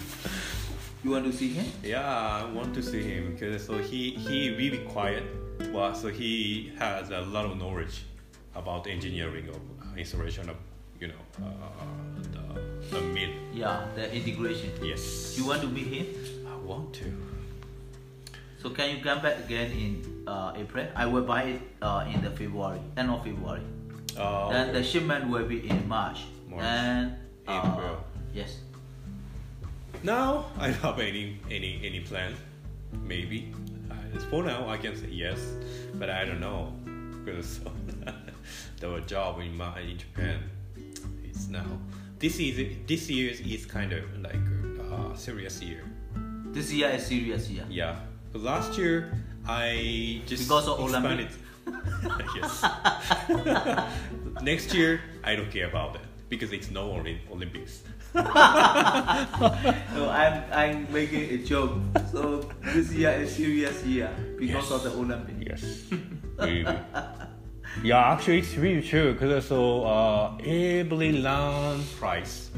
[1.03, 1.65] You want to see him?
[1.81, 5.23] Yeah, I want to see him because so he he really quiet,
[5.71, 8.03] but so he has a lot of knowledge
[8.55, 9.57] about engineering of
[9.97, 10.55] installation of
[10.99, 11.47] you know uh,
[12.31, 13.29] the, the mill.
[13.53, 14.71] Yeah, the integration.
[14.83, 16.07] Yes, You want to meet him?
[16.47, 17.05] I want to.
[18.61, 20.85] So can you come back again in uh, April?
[20.95, 23.63] I will buy it uh, in the February, end of February.
[24.17, 26.25] Uh, Then the shipment will be in March.
[26.47, 26.63] March.
[26.63, 27.15] And
[27.47, 28.03] uh, April.
[28.33, 28.59] Yes.
[30.03, 32.35] Now I don't have any any any plan.
[33.03, 33.53] Maybe
[33.91, 35.39] uh, for now I can say yes,
[35.95, 36.73] but I don't know
[37.23, 37.59] because
[38.79, 40.39] the job in my in Japan
[41.39, 41.65] is now
[42.19, 44.45] this is this year is kind of like
[44.91, 45.83] a serious year.
[46.51, 47.65] This year is serious year.
[47.69, 47.95] Yeah,
[48.33, 49.11] but last year
[49.47, 51.29] I just Because of expanded.
[52.35, 52.65] yes.
[54.41, 57.83] Next year I don't care about it because it's no Olymp- Olympics.
[58.15, 61.77] No, I'm I'm making a joke.
[62.11, 62.41] So
[62.73, 64.71] this year is serious year because Yes.
[64.71, 65.39] of the Olympics.
[65.45, 65.61] Yes.
[66.41, 66.77] really.
[67.81, 72.51] Yeah, actually, it's really true because so uh, every land price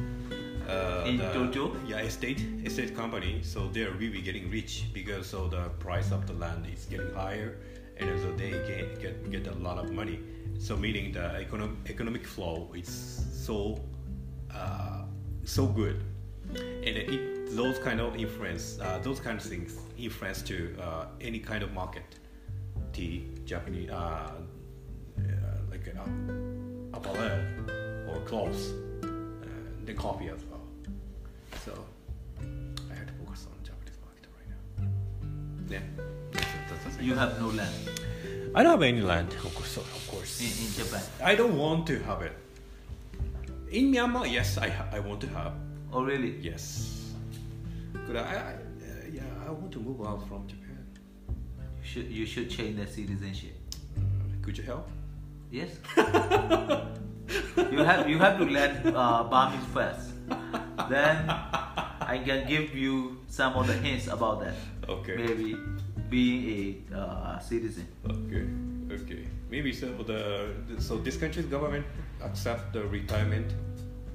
[0.67, 1.75] uh, In the, Tokyo?
[1.85, 6.33] yeah, estate estate company, so they're really getting rich because so the price of the
[6.33, 7.57] land is getting higher,
[7.97, 10.19] and so they get get, get a lot of money.
[10.57, 12.89] So meaning the economic economic flow is
[13.31, 13.79] so
[14.51, 15.03] uh,
[15.43, 16.01] so good,
[16.55, 21.37] and it, those kind of influence, uh, those kind of things influence to uh, any
[21.37, 22.15] kind of market
[22.91, 23.91] tea, Japanese,
[26.93, 29.07] uh, uh, uh, or clothes, uh,
[29.85, 30.61] the coffee as well.
[31.65, 31.73] So
[32.89, 34.87] I have to focus on Japanese market right now.
[35.69, 37.01] Yeah, that's, that's.
[37.01, 38.01] You have no land
[38.53, 39.77] I don't have any land, of course.
[39.77, 40.41] Of course.
[40.41, 41.01] in, in Japan.
[41.23, 42.33] I don't want to have it.
[43.69, 45.53] In Myanmar, yes, I I want to have.
[45.93, 46.35] Oh really?
[46.41, 47.13] Yes.
[47.93, 50.83] But I, I uh, yeah, I want to move out from Japan.
[51.79, 53.55] You should you should change the citizenship.
[54.41, 54.89] Could you help?
[55.51, 55.75] Yes.
[57.71, 60.15] you have you have to learn uh, Burmese first.
[60.87, 64.55] Then I can give you some of the hints about that.
[64.87, 65.19] Okay.
[65.19, 65.59] Maybe
[66.09, 67.87] being a uh, citizen.
[68.07, 68.47] Okay,
[68.95, 69.27] okay.
[69.51, 71.83] Maybe so the so this country's government
[72.23, 73.51] accept the retirement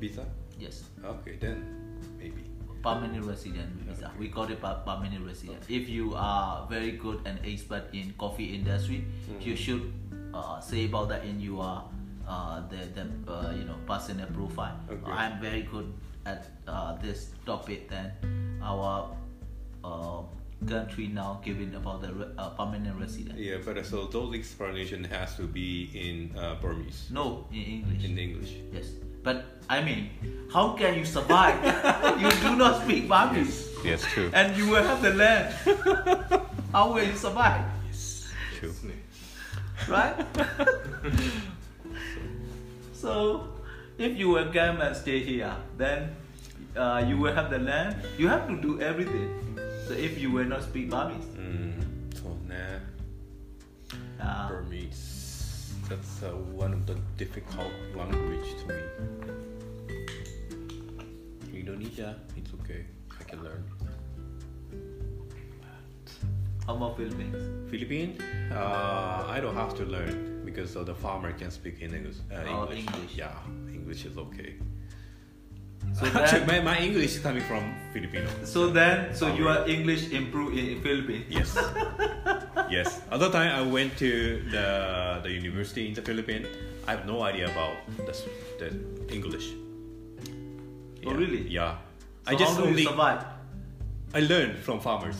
[0.00, 0.24] visa.
[0.56, 0.88] Yes.
[1.04, 1.68] Okay, then
[2.16, 2.48] maybe.
[2.80, 4.08] Permanent resident visa.
[4.16, 5.60] We call it per- permanent resident.
[5.68, 9.04] If you are very good and expert in coffee industry,
[9.40, 9.92] you should
[10.36, 11.82] uh, say about that in your
[12.28, 14.76] uh, the the uh, you know personal profile.
[14.90, 15.10] Okay.
[15.10, 15.92] I'm very good
[16.26, 17.88] at uh, this topic.
[17.88, 18.12] Then
[18.62, 19.10] our
[19.84, 20.22] uh,
[20.66, 23.38] country now giving about the re- uh, permanent resident.
[23.38, 28.04] Yeah, but uh, so those explanation has to be in uh, Burmese, No, in English.
[28.04, 28.52] in English.
[28.72, 28.88] Yes,
[29.22, 30.10] but I mean,
[30.52, 31.60] how can you survive?
[32.20, 33.68] you do not speak Burmese.
[33.84, 34.30] Yes, true.
[34.34, 35.54] and you will have the land.
[36.76, 37.64] How will you survive?
[39.76, 39.94] Yes, true.
[39.94, 40.26] Right?
[42.92, 43.48] so,
[43.98, 46.14] if you will come and stay here, then
[46.76, 47.96] uh, you will have the land.
[48.18, 49.30] You have to do everything.
[49.86, 51.72] So, if you will not speak Burmese, Mm,
[52.16, 52.80] so nah,
[54.20, 55.72] uh, Burmese.
[55.88, 58.82] That's uh, one of the difficult language to me.
[61.54, 62.84] Indonesia, it's okay.
[63.20, 63.62] I can learn.
[66.66, 67.70] How about Philippines?
[67.70, 68.18] Philippine,
[68.52, 72.16] uh, I don't have to learn because the farmer can speak in English.
[72.30, 72.78] Uh, Oh, English.
[72.86, 73.12] English.
[73.16, 73.34] Yeah,
[73.72, 74.54] English is okay.
[75.94, 78.26] So Actually, then, my, my English is coming from Filipino.
[78.44, 81.26] so then, so your English improve in Philippines.
[81.30, 81.54] Yes.
[82.70, 83.00] yes.
[83.10, 84.66] Other time I went to the
[85.22, 86.46] the university in the Philippines.
[86.88, 87.76] I have no idea about
[88.06, 88.14] the,
[88.58, 88.68] the
[89.14, 89.46] English.
[91.06, 91.14] Oh, Yeah.
[91.18, 91.42] really?
[91.48, 91.78] Yeah.
[92.26, 93.22] So I just how do only you survive?
[94.14, 95.18] I learned from farmers.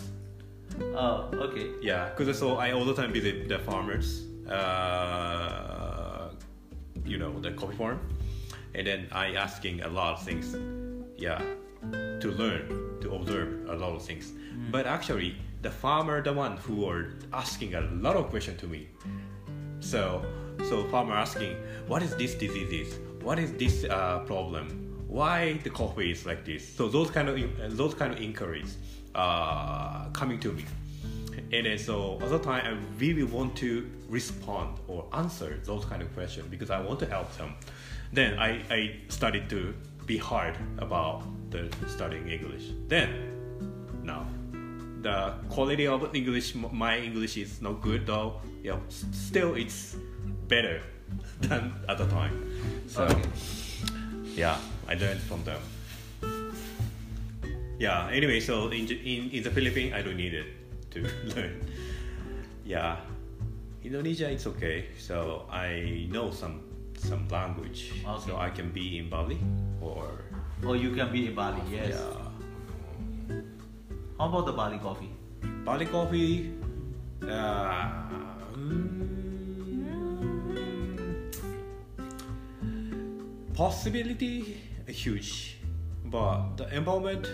[0.81, 1.71] Oh, okay.
[1.81, 6.31] Yeah, because so I all the time visit the farmers, uh,
[7.05, 8.01] you know, the coffee farm,
[8.75, 10.57] and then I asking a lot of things.
[11.17, 11.41] Yeah,
[12.21, 14.33] to learn, to observe a lot of things.
[14.71, 18.89] But actually, the farmer, the one who are asking a lot of question to me.
[19.81, 20.25] So,
[20.69, 22.99] so farmer asking, what is this disease?
[23.23, 25.05] What is this uh, problem?
[25.09, 26.67] Why the coffee is like this?
[26.67, 28.77] So those kind of those kind of inquiries
[29.17, 30.65] uh, coming to me,
[31.53, 36.15] and then so other time I really want to respond or answer those kind of
[36.15, 37.55] questions because I want to help them.
[38.13, 39.75] Then I, I started to
[40.07, 42.65] be hard about the studying English.
[42.89, 43.09] Then
[44.05, 44.27] now
[45.03, 48.41] the quality of English, my English is not good though.
[48.63, 49.97] Yeah, still it's
[50.49, 50.81] better
[51.41, 52.35] than at the time.
[52.87, 53.23] So Okay.
[54.35, 55.61] yeah, I learned from them.
[57.79, 58.09] Yeah.
[58.11, 60.47] Anyway, so in in in the Philippines, I don't need it
[60.97, 61.05] to
[61.37, 61.61] learn.
[62.65, 62.97] Yeah,
[63.85, 64.91] Indonesia, it's okay.
[64.99, 66.65] So I know some
[66.97, 68.19] some language, Okay.
[68.27, 69.39] so I can be in Bali
[69.81, 70.25] or
[70.65, 71.93] Or you can be in Bali, yes.
[71.93, 72.17] yeah.
[74.17, 75.13] How about the Bali coffee?
[75.69, 76.57] Bali coffee.
[77.21, 77.93] Uh,
[78.57, 78.97] mm,
[83.55, 84.57] possibility
[84.89, 85.59] huge,
[86.09, 87.29] but the environment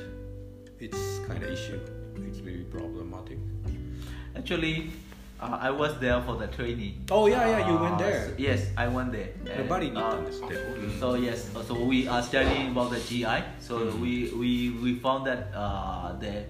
[0.83, 1.79] it's kind of issue.
[2.27, 3.39] It's very problematic.
[4.37, 4.91] Actually,
[5.41, 7.07] uh, I was there for the training.
[7.11, 8.29] Oh yeah, yeah, you went uh, there.
[8.29, 9.31] So, yes, I went there.
[9.47, 10.53] And, Nobody need to understand.
[10.53, 10.99] Mm.
[10.99, 13.43] So yes, uh, so we are studying about the GI.
[13.61, 14.01] So mm.
[14.01, 14.51] we, we
[14.83, 16.45] we found that uh, the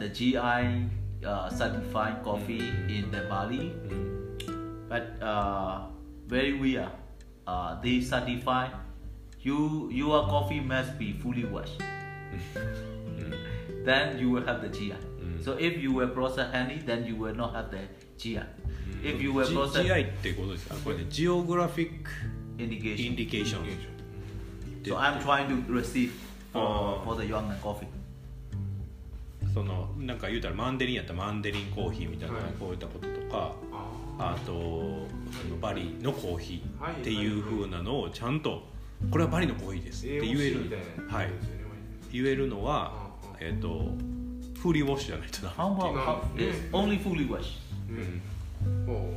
[0.00, 0.88] the GI
[1.52, 2.88] certified coffee mm-hmm.
[2.88, 4.88] in the Bali, mm.
[4.88, 5.20] but
[6.26, 6.88] very weird.
[7.46, 8.66] Uh, they certify
[9.42, 11.78] you your coffee must be fully washed.
[13.84, 14.94] then you will have the GI.
[15.44, 17.78] So if you were processed honey, then you will not have the
[18.18, 18.40] GI.
[19.02, 22.10] If you were G- processed GI ってことですかこれねジオグラフィック
[22.58, 23.06] indication.
[23.06, 23.64] インディケーション
[24.84, 26.10] So I'm trying to receive
[26.52, 27.02] for, Oh.
[27.04, 27.86] for the young and coffee.
[29.52, 33.52] そのなんか言うたらマンデリンやったらマンデリンコーヒーみたいな、はいこういったこととか
[34.18, 34.52] ああと
[35.42, 38.66] そのバリのコーヒはいーっていう風なのをちゃんと
[39.10, 41.30] これはバリのコーヒーですって言えるはい
[42.12, 43.05] 言えるのは
[43.39, 43.91] えっ、と
[44.61, 46.51] フーリーウォッシュじゃないとな How about No, how, yeah.
[46.51, 47.59] it's only fully washed?
[47.89, 48.21] うん
[48.87, 49.13] おう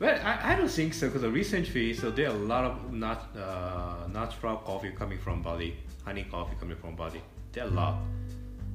[0.00, 3.18] Well, I, I don't think so because recently, so there are a lot of nat,
[3.36, 5.74] uh, natural coffee coming from Bali,
[6.04, 7.20] honey coffee coming from Bali.
[7.52, 7.94] There are a lot.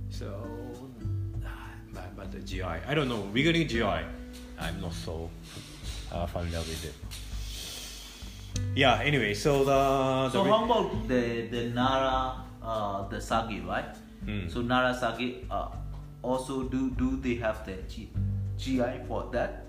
[0.10, 0.28] So,
[1.94, 3.24] but, but the GI, I don't know.
[3.32, 3.84] Regarding GI,
[4.60, 5.30] I'm not so
[6.12, 6.94] uh, familiar with it.
[8.76, 9.00] Yeah.
[9.02, 9.72] Anyway, so the,
[10.28, 13.97] the So re- how about the the Nara uh, the sake, right?
[14.25, 14.51] Mm.
[14.51, 15.69] So Nara sake uh,
[16.23, 18.11] also do do they have the G,
[18.57, 19.65] GI for that?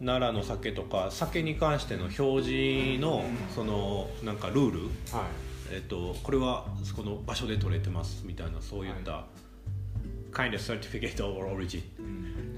[0.00, 3.22] 奈良の酒とか酒に関しての表示の
[3.54, 6.64] そのなんかルールはいえっと、これは
[6.96, 9.24] この場所で取れてますみたいなそういった、
[10.32, 11.80] kind of certificate of origin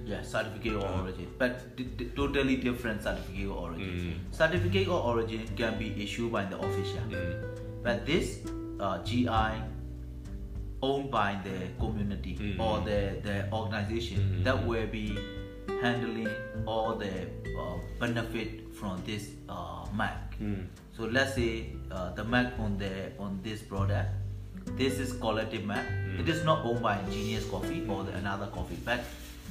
[0.07, 1.61] Yeah, certificate of origin, but
[2.17, 4.19] totally different certificate of origin.
[4.33, 4.35] Mm.
[4.35, 7.03] Certificate of origin can be issued by the official,
[7.85, 8.41] but this
[8.81, 9.29] uh, GI
[10.83, 12.61] owned by the community mm.
[12.61, 14.45] or the, the organization mm.
[14.45, 15.17] that will be
[15.81, 16.29] handling
[16.67, 17.11] all the
[17.59, 19.79] uh, benefit from this uh.
[20.41, 20.67] Mm.
[20.97, 24.11] So let's say uh, the mac on the on this product,
[24.77, 25.85] this is quality mark.
[25.87, 26.21] Mm.
[26.21, 29.01] It is not owned by Genius Coffee or the, another coffee, but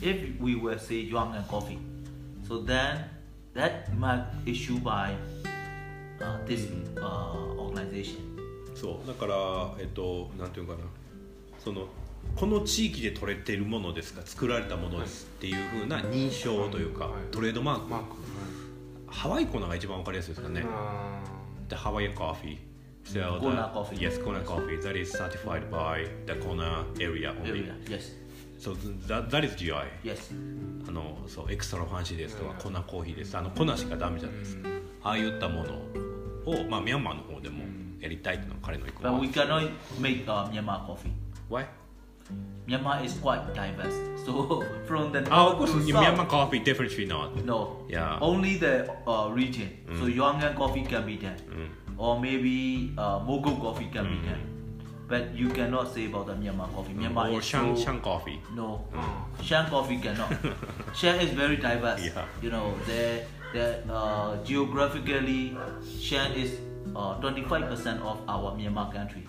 [0.02, 1.80] if we were say Ywangan Coffee,
[2.48, 3.06] so then
[3.54, 5.16] that mac issued by
[6.22, 6.98] uh, this mm-hmm.
[6.98, 8.28] uh, organization.
[8.74, 9.36] そうだから、
[9.80, 10.80] えっと、なんていうかな
[11.64, 11.88] その
[12.36, 14.22] この地域で取れてるものですか？
[14.24, 17.22] 作られたものですっていうふうな認証というか、はい。
[17.32, 18.16] トレードマーク、
[19.08, 21.20] ハワイコナが一番わかりやすいですかね、あ
[21.70, 22.58] The Hawaiian coffee
[23.04, 24.00] so Kona the, coffee.
[24.00, 24.78] yes Kona coffee.
[24.82, 27.50] That is certified by the Kona area only.
[27.50, 27.76] Area.
[27.90, 28.12] Yes,
[28.60, 28.74] so
[29.08, 29.72] that, that is GI
[30.04, 30.32] yes.
[30.88, 33.36] あのそうエクストラファンシーですとか粉コーヒーです。
[33.36, 34.70] あの粉しかダメじゃないですか。
[35.04, 35.74] ああいったもの
[36.46, 37.64] を、まあ、ミャンマーの方でも
[38.00, 41.12] やりたいっていうのが彼の意向 But we cannot make uh, Myanmar coffee.
[41.52, 41.64] Why?
[42.68, 43.98] Myanmar is quite diverse.
[44.26, 47.36] So from the Oh, of north course, to Myanmar coffee definitely not.
[47.44, 48.20] no, Yeah.
[48.22, 48.76] only the
[49.14, 49.70] uh, region.
[50.00, 51.40] So Ywangan coffee can be done,
[51.98, 54.44] or maybe uh, Mogo coffee can be done.
[55.12, 56.94] But you cannot say about the Myanmar coffee.
[56.94, 58.40] Myanmar Or is Shan, so Shan coffee.
[58.56, 58.86] no.
[59.44, 60.32] Shan coffee cannot.
[61.02, 62.06] Shan is very diverse.
[62.06, 62.24] Yeah.
[62.46, 63.02] You know, the
[63.58, 65.58] the uh, geographically,
[66.00, 66.56] Shan is
[66.96, 69.26] uh, 25% of our Myanmar country.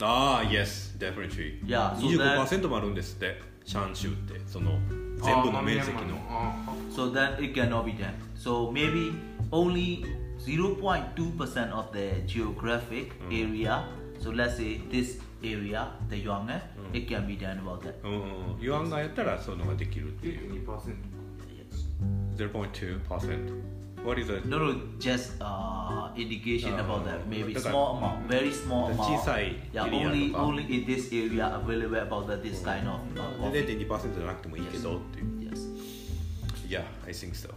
[0.00, 1.58] Ah, yes, definitely.
[1.64, 4.78] Yeah, so that- 25%もあるんですって、シャン州って、その
[5.22, 6.16] 全部の面積の。
[6.28, 6.54] あ
[6.90, 8.12] So then it cannot be done.
[8.36, 9.14] So maybe
[9.50, 10.04] only
[10.38, 13.84] 0.2% of the geographic area.
[14.20, 16.60] So let's say this area, the Yongan,
[16.92, 17.94] it can be done about that.
[18.04, 20.64] うん、ユアンがやったらそういうのができるっていう。
[20.66, 20.94] 2%
[22.36, 23.76] 0.2%.
[24.05, 24.45] What is it?
[24.47, 27.27] No, no, just uh, indication Uh, about that.
[27.29, 29.21] Maybe the- small amount, very small the amount.
[29.21, 30.43] chisai Yeah, area only とか。
[30.43, 33.87] only in this area available about the, this kind of uh, で coffee.
[33.87, 35.51] 0.2%じゃなくてもいいけどっていう。
[35.51, 35.67] Yes.
[36.67, 37.49] Yeah, I think so.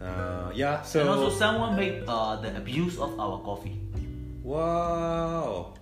[0.00, 1.38] Uh, yeah, And also, so.
[1.38, 3.80] someone make uh, the abuse of our coffee.
[4.44, 5.72] Wow.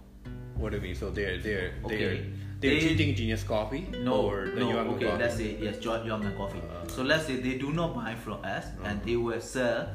[0.57, 0.95] What do you mean?
[0.95, 2.25] So they're they're they're Okay.
[2.60, 4.70] they're They- cheating Genius Coffee No, or the no.
[4.72, 5.22] Yuan okay, Coffee?
[5.24, 6.62] let's say yes, and coffee.
[6.88, 9.88] so let's say they do not buy from us, and they will sell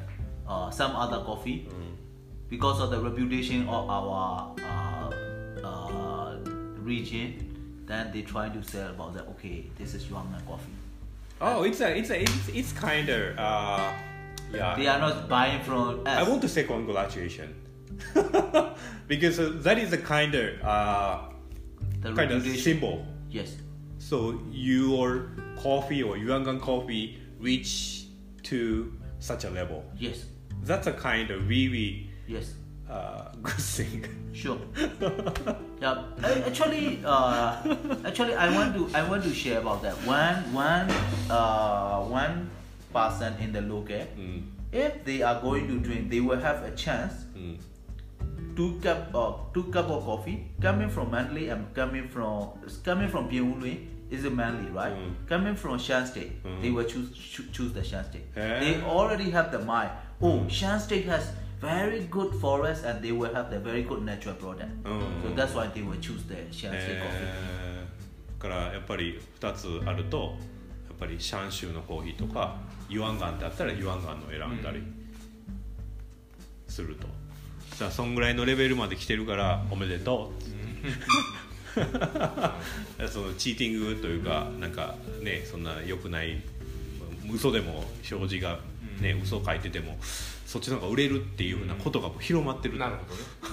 [0.49, 1.69] uh, some other coffee
[2.49, 6.37] because of the reputation of our uh, uh,
[6.81, 7.51] region.
[7.87, 9.27] Then they try to sell about that.
[9.37, 10.73] Okay, this is Ywangan coffee.
[11.41, 13.93] Oh, it's a it's a it's, it's kind of uh
[14.55, 14.75] yeah.
[14.77, 16.19] They are not buying from us.
[16.19, 17.53] I want to say congratulations
[19.09, 21.19] because uh, that is a kind of uh
[22.05, 23.07] the kind of symbol.
[23.31, 23.57] Yes.
[23.99, 28.05] So your coffee or Ywangan coffee reach
[28.45, 29.85] to such a level.
[29.99, 30.27] Yes.
[30.63, 32.55] That's a kind of really Yes.
[32.89, 34.05] uh, good thing.
[34.33, 34.59] Sure.
[35.81, 36.05] yeah.
[36.47, 37.57] Actually, uh,
[38.05, 39.95] actually, I want to I want to share about that.
[40.05, 40.91] One one
[41.31, 42.51] uh, one
[42.93, 44.43] person in the local, Mm.
[44.73, 47.57] if they are going to drink, they will have a chance Mm
[48.57, 52.51] two cup of uh, two cup of coffee coming from Mandalay I'm coming from
[52.85, 55.27] coming from Pyongyang is a Mandalay right mm.
[55.27, 56.63] coming from Shan State mm.
[56.63, 58.61] they will choose cho- choose the Shan State yeah.
[58.61, 59.91] they already have the mine
[60.21, 60.51] oh mm.
[60.51, 64.83] Shan State has very good forest and they will have the very good natural product
[64.85, 65.23] mm.
[65.23, 67.65] so that's why they will choose the Shan State coffee eh,
[68.45, 72.59] からやっぱり2つあるとやっぱりシャンシューのコーヒーとか
[72.91, 74.83] ユアンガンだったらユアンガンの選んだり
[76.69, 77.24] すると。
[77.79, 80.55] じゃあそんぐらいのレベルまで来てるからおめでとう。
[83.09, 86.41] そのチーティングというかなんかねそんな良くない
[87.33, 87.79] 嘘でも
[88.11, 88.61] 表示が
[89.01, 89.97] ね嘘書いてても
[90.47, 92.79] そっちの方が売れるっていうふうなことが広まってる。
[92.79, 92.97] なる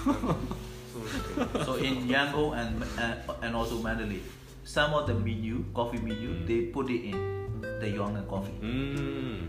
[0.04, 0.36] ほどね。
[0.92, 4.20] そうですよ So in Yangon and and, and also Mandalay,
[4.64, 8.52] some of the menu, coffee menu, they put it in the Yongan coffee.
[8.60, 9.48] うーん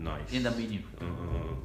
[0.00, 0.82] ナイス in the menu.
[1.00, 1.63] うん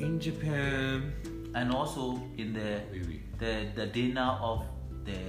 [0.00, 1.12] In Japan
[1.54, 3.22] and also in the Really?
[3.38, 4.64] the, the dinner of
[5.04, 5.20] the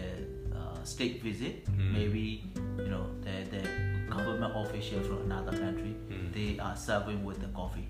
[0.56, 1.92] uh, state visit Mm.
[1.94, 2.44] maybe
[2.78, 3.64] you know the, the
[4.10, 6.32] government official from another country Mm.
[6.34, 7.88] they are serving with the coffee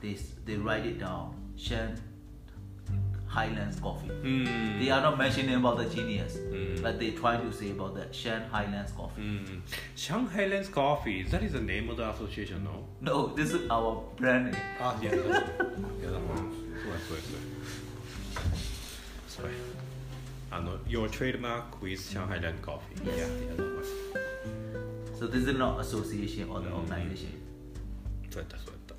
[0.00, 0.16] they,
[0.46, 1.96] they write it down Shan
[3.31, 6.81] Highlands coffee うん they are not mentioning about the genius Mm.
[6.81, 9.63] but they try to say about the Shan Highlands う coffee ん
[9.95, 12.83] Shanghai Lens Coffee That is the name of the association no?
[13.01, 15.51] no this is our brand name あいやだ いやだそうや
[15.99, 16.19] そうや
[16.97, 17.19] そうや
[19.27, 19.51] そうや
[20.49, 23.05] あの Your trademark with Shanghai Lens Coffee Yes.
[23.05, 23.63] いやいやだ
[25.19, 26.75] so this is not association or the Mm.
[26.87, 27.29] organization
[28.29, 28.95] そうやったそうやった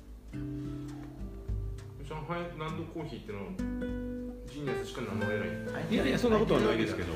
[2.07, 3.45] 上海ランドコーヒーってのは
[4.54, 5.48] ジーニアスしか名乗れない。
[5.90, 7.12] いやいやそんなことはないですけど。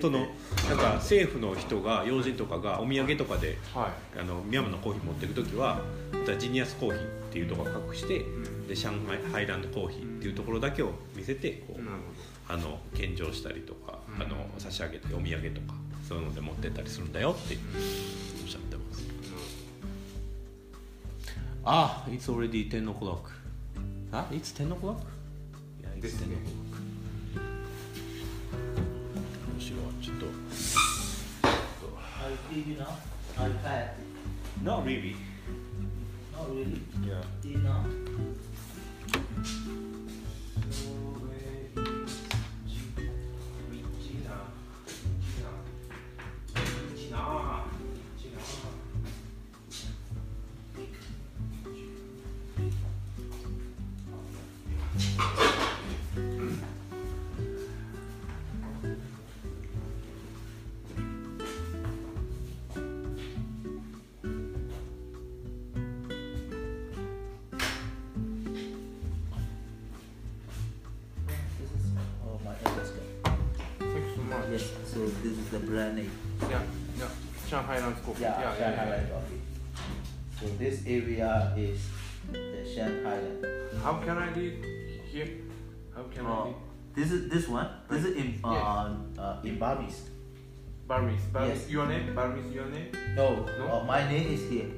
[0.00, 5.82] そのなんか政府の人が要人とかがお土産とかではあのミャンマーのコーヒー持ってる時は
[6.38, 8.66] ジニアスコーヒーっていうところを隠してい、うん。
[8.66, 11.80] で上海ハイランドコーヒーっていうところだけを見せてこう
[12.50, 14.22] あの献上したりとかうん。
[14.22, 15.74] あの差し上げてお土産とか
[16.08, 17.58] そういうので持ってったりするんだよって
[18.42, 19.06] おっしゃってます。
[21.62, 23.30] あ It's already 10 o'clock
[24.12, 24.96] あ It's 10 o'clock?
[25.82, 26.69] Yeah, it's 10 o'clock
[29.58, 30.26] 後ろはちょっと。
[33.36, 33.90] iPad.
[34.62, 35.16] Not really.
[36.32, 36.80] Not really.
[37.02, 37.22] Yeah.
[37.44, 37.86] Enough.
[75.50, 76.10] The brand name.
[76.48, 76.62] Yeah,
[76.98, 77.08] yeah.
[77.48, 78.22] Shan Highlands Coffee.
[78.22, 79.40] Yeah, yeah, Shan yeah, Highland coffee.
[80.38, 81.80] So this area is
[82.30, 83.44] the Shan Highland.
[83.82, 84.64] How can I read
[85.10, 85.28] here?
[85.94, 86.54] How can I Uh, read?
[86.94, 87.66] this is this one.
[87.90, 89.22] This is in uh, Yeah.
[89.22, 90.06] uh in Burmese.
[90.86, 91.26] Burmese.
[91.32, 91.62] Burmese.
[91.66, 91.70] yes.
[91.70, 92.14] Your name?
[92.14, 92.54] Burmese.
[92.54, 92.90] Your name?
[93.16, 93.66] No, No?
[93.66, 94.70] Uh, my name is here.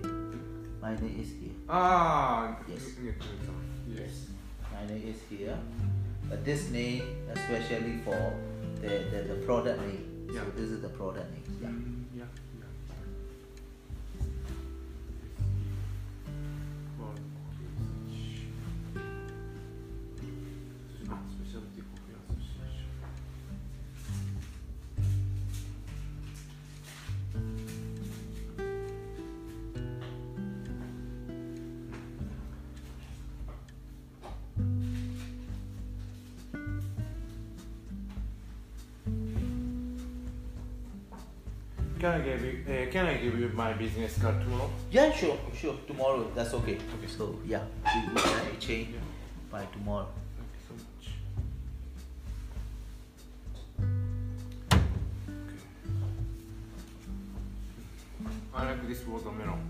[0.81, 1.53] My name is here.
[1.69, 2.57] Ah.
[2.69, 2.97] Yes.
[2.97, 3.17] Yes.
[3.93, 4.15] Yes,
[4.73, 5.57] my name is here.
[6.31, 8.17] But this name especially for
[8.81, 10.09] the, the, the product name.
[10.33, 11.43] So this is the product name.
[11.61, 11.69] Yeah.
[11.69, 12.02] Yeah, yeah.
[42.03, 42.65] Can I give you?
[42.67, 44.69] Uh, can I give you my business card tomorrow?
[44.91, 45.77] Yeah, sure, sure.
[45.87, 46.75] Tomorrow, that's okay.
[46.75, 47.07] Okay.
[47.07, 47.63] So yeah,
[47.95, 48.99] we, we can exchange Yeah.
[49.53, 50.09] by tomorrow.
[50.37, 51.07] Thank you so much.
[58.53, 59.61] I like this watermelon.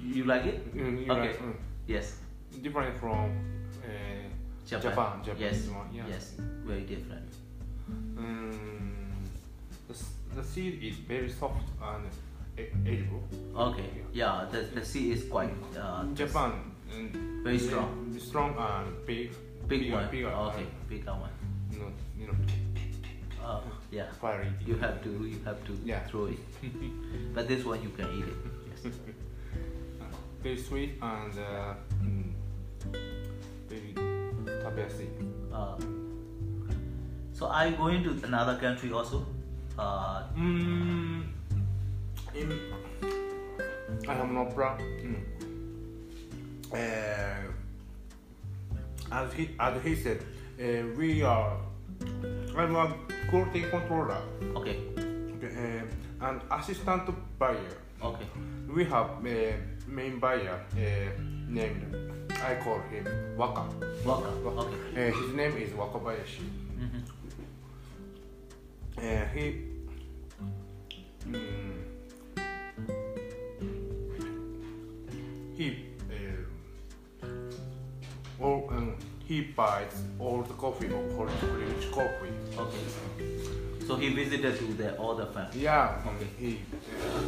[0.00, 0.74] You, you like it?
[0.74, 1.28] Mm, you Okay.
[1.28, 1.54] like, mm,
[1.86, 2.16] Yes.
[2.62, 3.36] different from
[3.84, 3.88] uh,
[4.66, 4.82] Japan.
[4.90, 5.12] Japan.
[5.24, 5.74] Japanese yes.
[5.76, 5.88] one.
[5.92, 6.04] Yeah.
[6.08, 6.32] Yes.
[6.64, 7.28] Very different.
[8.16, 8.95] Mm,
[10.36, 12.04] the seed is very soft and
[12.86, 13.22] edible.
[13.56, 13.90] Okay.
[14.12, 16.52] Yeah, the, the seed is quite uh, Japan
[16.92, 18.14] and very strong.
[18.18, 19.30] Strong and big.
[19.66, 20.10] Big bigger, one.
[20.10, 21.30] Bigger, okay, uh, and, bigger one.
[21.72, 22.28] You know, you
[23.42, 23.62] oh, know.
[23.90, 24.06] Yeah.
[24.64, 26.00] You have to, you have to yeah.
[26.06, 26.38] throw it.
[27.34, 28.36] but this one you can eat it.
[28.84, 28.94] Yes.
[29.98, 30.04] Uh,
[30.42, 32.32] very sweet and uh, mm,
[33.68, 33.94] very
[34.76, 35.08] tasty.
[35.52, 35.76] Uh,
[37.32, 39.26] so are you going to another country also?
[39.78, 41.22] Uh, Mm,
[42.34, 42.52] in,
[44.08, 44.76] I have no plan.
[45.04, 45.22] Mm.
[46.72, 47.52] Uh,
[49.12, 50.20] as he as he said,
[50.60, 50.64] uh,
[50.96, 51.56] we are.
[52.56, 52.94] I'm a
[53.30, 54.20] quality controller,
[54.56, 54.78] okay.
[55.44, 57.08] uh, an assistant
[57.38, 57.76] buyer.
[58.02, 58.24] Okay.
[58.74, 59.56] We have a
[59.86, 61.10] main buyer uh,
[61.48, 61.94] named.
[62.42, 63.04] I call him
[63.36, 63.64] Waka.
[64.04, 64.28] Waka.
[64.28, 64.78] Okay.
[65.08, 66.44] Uh, his name is Wakabayashi.
[66.80, 67.00] Mhm.
[68.98, 69.62] Uh, he
[71.28, 71.72] mm,
[75.56, 75.84] he
[77.22, 77.26] uh,
[78.42, 82.32] all, um, he buys all the coffee of Horiguchi coffee.
[82.58, 83.86] Okay.
[83.86, 85.60] So he visited to the all the family.
[85.60, 86.28] Yeah, Okay.
[86.38, 87.20] he uh,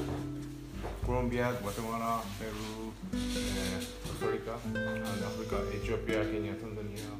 [1.04, 7.10] Colombia, Guatemala, Peru, uh, Costa Rica, and Africa, Ethiopia, Kenya, Tanzania.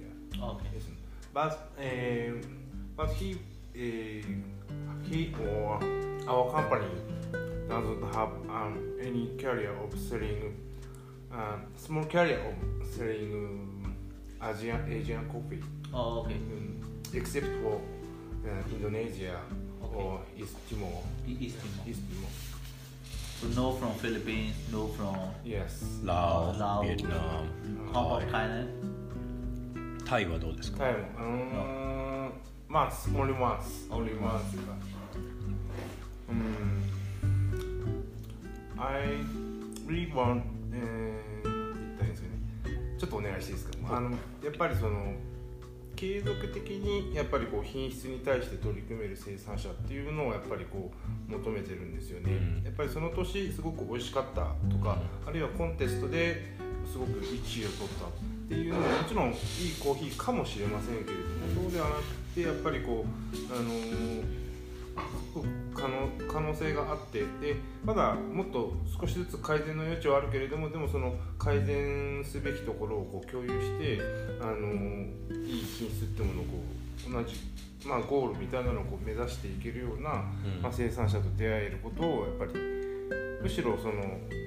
[0.00, 0.44] Yeah.
[0.44, 0.66] Okay.
[1.32, 2.40] But um,
[2.96, 3.38] but he
[3.77, 4.27] uh,
[5.09, 5.79] he or
[6.27, 6.87] our company
[7.69, 10.55] doesn't have um, any career of selling
[11.31, 13.95] um, small career of selling um,
[14.41, 15.61] Asian Asian coffee,
[15.93, 16.35] Oh, okay.
[16.35, 16.81] um,
[17.13, 17.81] except for
[18.45, 19.39] uh, Indonesia
[19.81, 21.01] or East Timor.
[21.27, 21.87] E- East Timor.
[21.89, 22.29] East Timor.
[23.41, 25.83] So no from Philippines, no from Yes.
[26.03, 26.87] Laos, Laos.
[26.87, 28.67] ベトナム how は about い Thailand?
[30.05, 31.05] タイはどうですか Time.
[31.17, 31.76] Um,
[32.68, 33.08] Months.
[33.14, 33.86] Only once.
[33.90, 34.54] Only once.
[36.28, 36.82] Um,
[38.78, 39.24] I
[39.86, 40.42] really want.
[40.72, 42.38] えー言ったんですよね。
[42.98, 43.96] ちょっとお願いしていいですか。
[43.96, 44.16] あのや
[44.50, 45.14] っぱりその
[45.96, 50.92] 継続的にやっぱりこう品質に対して取り組める生産者っていうのをやっぱりこ
[51.28, 52.32] う求めてるんですよね。
[52.32, 56.54] うんやっぱりその年すごく美味しかったとか、あるいはコンテストで
[56.86, 58.10] すごく1位を取ったっ
[58.48, 59.34] ていうのももちろんいい
[59.80, 62.02] コーヒーかもしれませんけれどもそうではなく
[62.34, 64.38] てやっぱりこうあのー
[65.74, 67.54] 可能可能性があってで
[67.84, 74.00] まだもっと少しずつ改善の余地はあるけれどもでもその改善すべきところをこう共有して
[74.40, 76.50] あのーいい品質ってものをこ
[77.08, 77.36] う同じ、
[77.86, 80.62] まあ、ゴールみたいなのをこう目指していけるような、うん。
[80.62, 82.52] まあ、生産者と出会えることをやっぱり
[83.40, 84.02] むしろその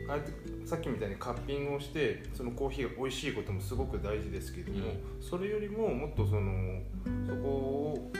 [0.09, 0.31] あえて
[0.65, 6.79] さっきみたいにカッピングをしてそのコーヒーが美味しいこともすごく大事ですけども、それよりももっとその
[7.27, 8.11] そこを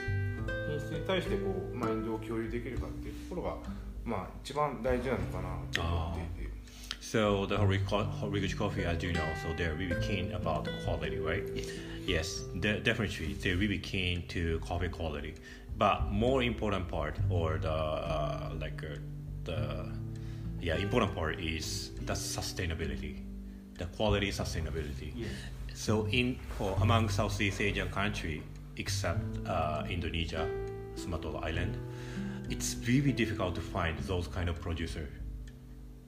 [0.70, 3.56] 品質に対してこうマインドを共有できるかっていうところが
[4.04, 6.52] まあ一番大事なのかなと思っていて。
[7.02, 11.44] So the Horikoshi coffee, as you know, so they're really keen about quality, right?
[12.08, 15.36] Yes, de- definitely they're really keen to coffee quality.
[15.78, 18.96] But more important part, or the uh, like uh,
[19.44, 19.92] the
[20.62, 23.24] yeah important part is the sustainability,
[23.78, 25.14] the quality sustainability.
[25.74, 28.44] So in or among Southeast Asian country,
[28.78, 30.48] except uh, Indonesia,
[30.96, 31.78] Sumatra Island,
[32.50, 35.08] it's really difficult to find those kind of producer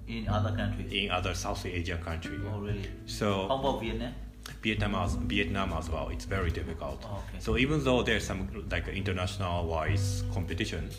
[0.08, 0.92] In other countries.
[0.92, 2.38] in other Southeast Asian country.
[2.46, 2.86] Oh really?
[3.06, 4.14] So How about Vietnam?
[4.62, 6.10] Vietnam as Vietnam as well.
[6.10, 7.00] It's very difficult.
[7.08, 7.40] Oh, okay.
[7.40, 10.90] So even though there's some like international wise competition,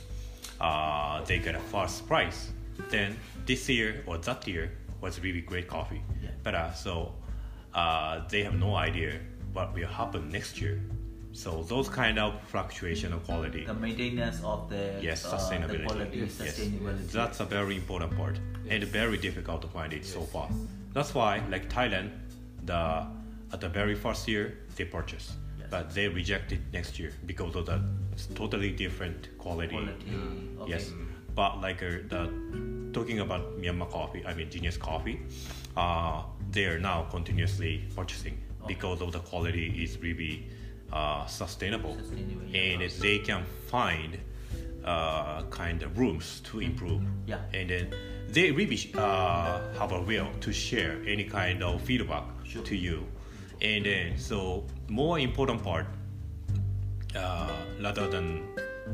[0.60, 2.50] uh, they get a first prize.
[2.90, 3.16] Then
[3.46, 4.70] this year or that year
[5.00, 6.02] was really great coffee.
[6.22, 6.30] Yeah.
[6.42, 7.14] But uh, so
[7.74, 9.20] uh, they have no idea
[9.52, 10.80] what will happen next year.
[11.32, 13.64] So those kind of fluctuation of quality.
[13.64, 15.86] The maintenance of the Yes, uh, the sustainability.
[15.86, 16.32] quality, Yes.
[16.38, 17.10] sustainability.
[17.10, 20.48] That's a very important part and very difficult to find it so far.
[20.92, 22.10] That's why, like Thailand,
[22.64, 23.06] the
[23.52, 25.68] at the very first year they purchase, Yes.
[25.70, 27.80] but they reject it next year because of the
[28.34, 29.74] totally different quality.
[29.74, 30.06] quality.
[30.60, 30.70] Okay.
[30.70, 30.92] Yes,
[31.34, 32.30] but like uh, the
[32.92, 35.20] talking about Myanmar coffee, I mean Genius Coffee,
[35.76, 40.46] uh, they are now continuously purchasing because of the quality is really
[40.92, 41.96] uh, sustainable,
[42.54, 44.18] and they can find
[44.84, 47.02] uh, kind of rooms to improve.
[47.26, 47.38] Yeah.
[47.52, 47.94] and then
[48.28, 52.62] they really uh, have a will to share any kind of feedback Sure.
[52.62, 53.06] to you,
[53.60, 55.86] and then so more important part
[57.16, 57.50] uh,
[57.82, 58.42] rather than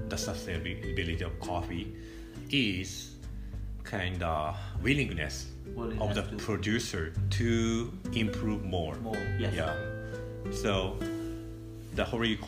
[0.09, 1.95] the sustainability of coffee
[2.53, 3.15] is
[3.85, 5.47] kind of willingness,
[5.99, 8.95] of the to- producer to improve more.
[8.97, 9.55] More, yes.
[9.55, 9.75] Yeah.
[10.53, 10.97] So
[11.95, 12.39] the Hori,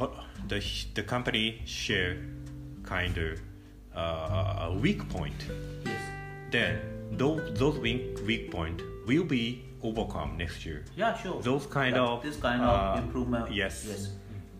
[0.49, 0.61] the
[0.95, 2.17] the company share
[2.83, 3.41] kind of
[3.97, 5.47] uh, a weak point
[5.85, 6.01] Yes.
[6.51, 6.79] then
[7.13, 10.85] those those weak weak point will be overcome next year.
[10.97, 11.43] Yeah, sure.
[11.43, 13.53] Those kind of this kind uh, of improvement.
[13.53, 13.85] Yes.
[13.89, 14.09] Yes.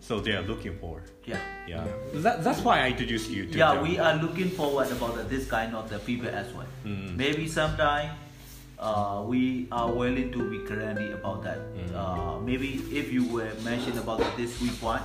[0.03, 1.01] So they are looking for.
[1.23, 1.39] Yeah.
[1.65, 1.87] Yeah.
[2.15, 3.83] That, that's why I introduced you to Yeah, them.
[3.83, 6.67] we are looking forward about the, this kind of the people as well.
[6.83, 7.15] Mm.
[7.15, 8.11] Maybe sometime
[8.77, 11.59] uh, we are willing to be currently about that.
[11.73, 11.95] Mm.
[11.95, 15.01] Uh, maybe if you were mentioned about this week one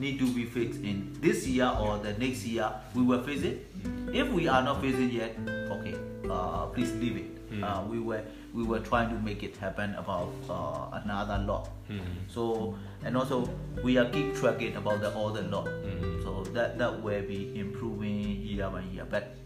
[0.00, 3.70] need to be fixed in this year or the next year, we will fix it.
[4.12, 5.36] If we are not fixing yet,
[5.70, 5.94] okay,
[6.28, 7.52] uh, please leave it.
[7.52, 7.62] Mm.
[7.62, 8.22] Uh, we were
[8.52, 11.66] we were trying to make it happen about uh, another law.
[11.88, 12.28] Mm-hmm.
[12.28, 12.74] So
[13.04, 13.48] and also
[13.82, 15.64] we are keep tracking about the other law.
[15.66, 16.22] Mm-hmm.
[16.22, 19.06] So that that will be improving year by year.
[19.08, 19.36] But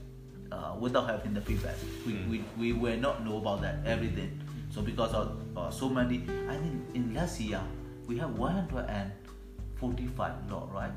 [0.52, 1.76] uh, without having the feedback,
[2.06, 2.28] we, Mm.
[2.30, 4.40] we, we will not know about that everything.
[4.70, 7.60] So because of uh, so many, I think in last year
[8.06, 10.92] we have 145 law, right?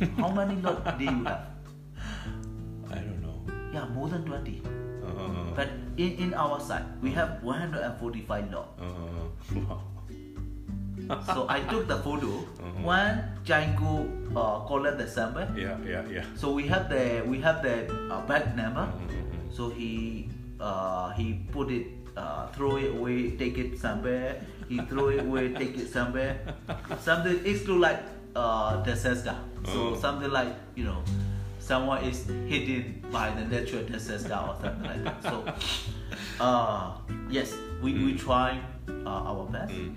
[0.16, 1.46] How many law do you have?
[2.90, 3.40] I don't know.
[3.72, 4.62] Yeah, more than 20.
[5.04, 5.08] Uh,
[5.54, 8.66] But in, in our side, we have 145 law.
[8.80, 9.80] uh, wow.
[11.34, 12.30] So I took the photo.
[12.56, 12.82] Uh-huh.
[12.82, 14.64] One Django uh,
[14.96, 15.44] the sample.
[15.56, 16.24] Yeah, yeah, yeah.
[16.36, 18.86] So we have the we have the uh, back number.
[18.86, 19.52] Mhm.
[19.52, 20.28] So he
[20.60, 21.86] uh, he put it,
[22.16, 24.40] uh, throw it away, take it somewhere.
[24.70, 26.38] He throw it away, take it somewhere.
[27.02, 28.00] Something it's look like
[28.36, 29.36] uh, disaster.
[29.66, 29.98] So Oh.
[29.98, 31.02] something like you know,
[31.62, 35.22] someone is hidden by the natural disaster or something like that.
[35.22, 35.44] So
[36.40, 36.94] uh,
[37.30, 38.60] yes, we, we try
[39.04, 39.42] uh, our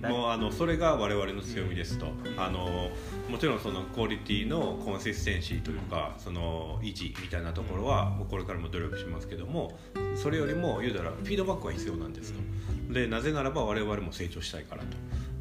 [0.07, 2.07] もうあのそれが我々の強みですと、
[2.38, 2.89] あの
[3.30, 9.78] もちろんそのクオリティのコンシステンシーというかその維持みたいなところはこれからも努力しますけども
[10.16, 12.93] それよりも言うたらフィードバックは必要なんですと。
[12.93, 14.88] でなぜならば我々も成長したいからと。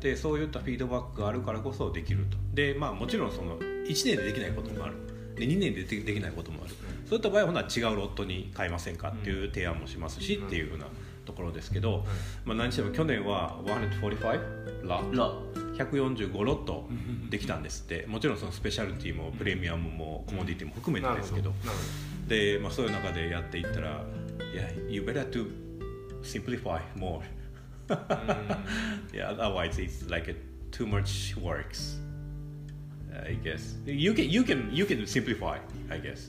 [0.01, 2.39] でそういったフィードバックがあるからこそできると。
[2.55, 4.95] でまあもちろんその1年でできないこともある
[5.37, 6.75] で2年ででできないこともある。
[7.07, 10.87] そういった場合はほな違うロットに変えませんかっていう提案もしますしっていうふうな
[11.27, 12.05] ところですけど、
[12.45, 15.17] まあ、何しても去年は145ロット。
[15.17, 15.55] lot.
[15.77, 16.89] 145ロット
[17.31, 18.07] できたんですって。
[18.07, 21.53] もちろんそのスペシャルティもプレミアムもコモディティも含めてですけど。
[22.29, 24.05] で、まあ、そういう中でやっていったら
[24.55, 25.51] 「Yeah, you better to
[26.23, 27.21] simplify more」
[29.13, 30.35] yeah, otherwise it's like a
[30.71, 31.99] too much works
[33.15, 35.59] I guess you can you can you can simplify.
[35.91, 36.29] I guess.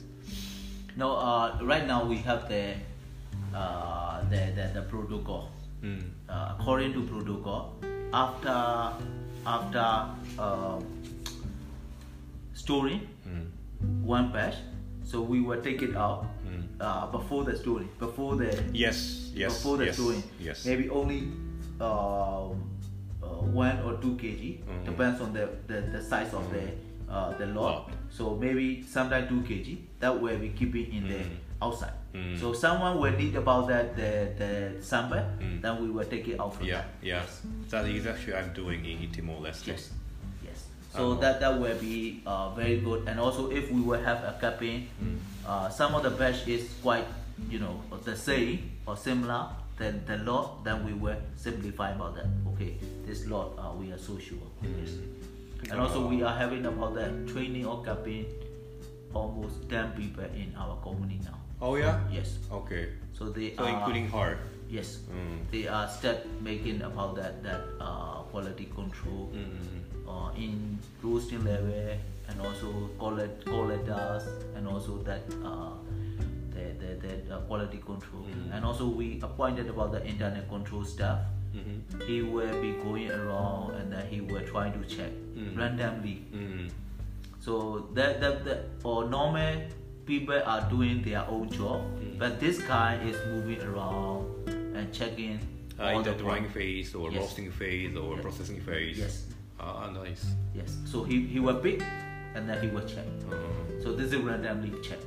[0.96, 2.74] No, uh, right now we have the
[3.54, 5.50] uh, the, the the protocol.
[5.82, 6.08] Mm.
[6.28, 7.74] Uh, according to protocol,
[8.12, 8.92] after
[9.46, 9.86] after
[10.38, 10.80] uh,
[12.54, 13.44] storing mm.
[14.02, 14.56] one batch,
[15.04, 16.64] so we will take it out mm.
[16.80, 20.22] uh, before the storing, before the yes yes before the yes, storing.
[20.40, 21.28] Yes, maybe only.
[21.76, 22.75] Um,
[23.42, 24.84] one or two kg, Mhm.
[24.84, 26.62] depends on the, the, the size of the
[27.08, 27.90] uh, the lot.
[28.10, 29.78] So maybe sometimes two kg.
[30.00, 31.36] That way we keep it in the Mhm.
[31.62, 31.92] outside.
[32.12, 32.38] Mhm.
[32.40, 35.62] So someone will need about that the the sample, Mhm.
[35.62, 36.86] then we will take it out from yeah that.
[37.02, 37.42] yeah Yes.
[37.70, 39.90] that is actually I'm doing in Timor Leste Yes.
[40.44, 40.66] Yes.
[40.92, 41.20] So Uh-huh.
[41.20, 43.06] that that will be uh, very good.
[43.06, 45.18] And also if we will have a campaign, Mm.
[45.46, 47.06] uh, some of the batch is quite
[47.48, 49.46] you know the same or similar.
[49.76, 52.26] Then the lot, then we will simplify about that.
[52.54, 54.38] Okay, this lot uh, we are so sure.
[54.62, 54.96] Yes.
[55.70, 58.26] And also we are having about that training or campaign
[59.12, 61.38] almost 10 people in our company now.
[61.60, 62.36] Oh yeah Yes.
[62.52, 65.00] okay So they so are including her yes.
[65.08, 65.40] Mm.
[65.50, 69.80] They are start making about that that uh, quality control Mm.
[70.08, 71.96] uh, in roasting level
[72.28, 74.24] and also collect collectors
[74.54, 75.72] and also that uh,
[76.56, 78.54] the the, the uh, quality control Mm.
[78.54, 81.20] and also we appointed about the internet control staff.
[81.56, 81.76] Mhm.
[82.08, 85.56] He will be going around and then he will try to check Mm.
[85.56, 86.16] randomly.
[86.34, 86.68] Mm.
[87.40, 89.62] So that that, that or normal
[90.06, 92.18] people are doing their own job, Mm.
[92.18, 94.26] but this guy is moving around
[94.76, 95.38] and checking
[95.78, 97.20] Uh, in the the drying phase or Yes.
[97.20, 98.22] roasting phase or Yes.
[98.24, 98.96] processing phase.
[98.98, 99.16] Yes.
[99.60, 100.24] Ah, nice.
[100.54, 100.70] Yes.
[100.92, 101.82] So he he will pick
[102.34, 103.04] and then he will check.
[103.28, 103.82] Mm.
[103.82, 105.00] So this is randomly check.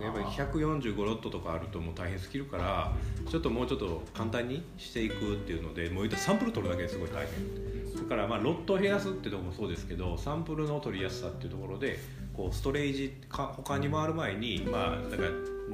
[0.00, 2.92] やっぱり Uh, 145ロットとかあるともう大変すぎるから
[3.30, 8.02] ちょっともうちょっと簡単にしていくっていうのでもう言ったらサンプル取るだけですごい大変。
[8.02, 11.98] だからまあロットを減らすってところもそうですけどサンプルの取りやすさっていうところで
[12.34, 15.28] こうストレージか他に回る前にまあだから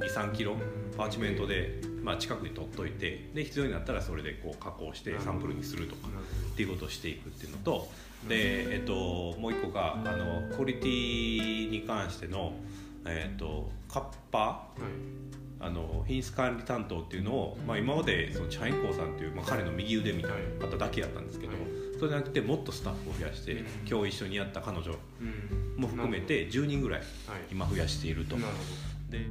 [0.06, 0.56] 23キロ
[0.96, 6.08] パーチメントで、まあ、近くに取っといてで必要になったらそれでこう加工してサンプルにするとか
[6.52, 7.88] っていうことをしていくっていうのと
[8.28, 8.92] で、えっと、
[9.38, 12.52] もう一個があのクオリティに関しての、
[13.07, 15.38] えっと、カッパはい。
[15.61, 21.62] あの品質管理担当っていうのを、まあ、今までそのチャインコーさんっていう、まあ、彼の右腕みたいな方だけやったんですけど、はい。
[21.99, 23.66] それじゃなくてもっとスタッフを増やして、うん。
[23.88, 25.82] 今日一緒にやった彼女うん。
[25.82, 27.09] も含めて10人ぐらいはい。
[27.51, 28.36] 今増やしていると。
[29.11, 29.26] で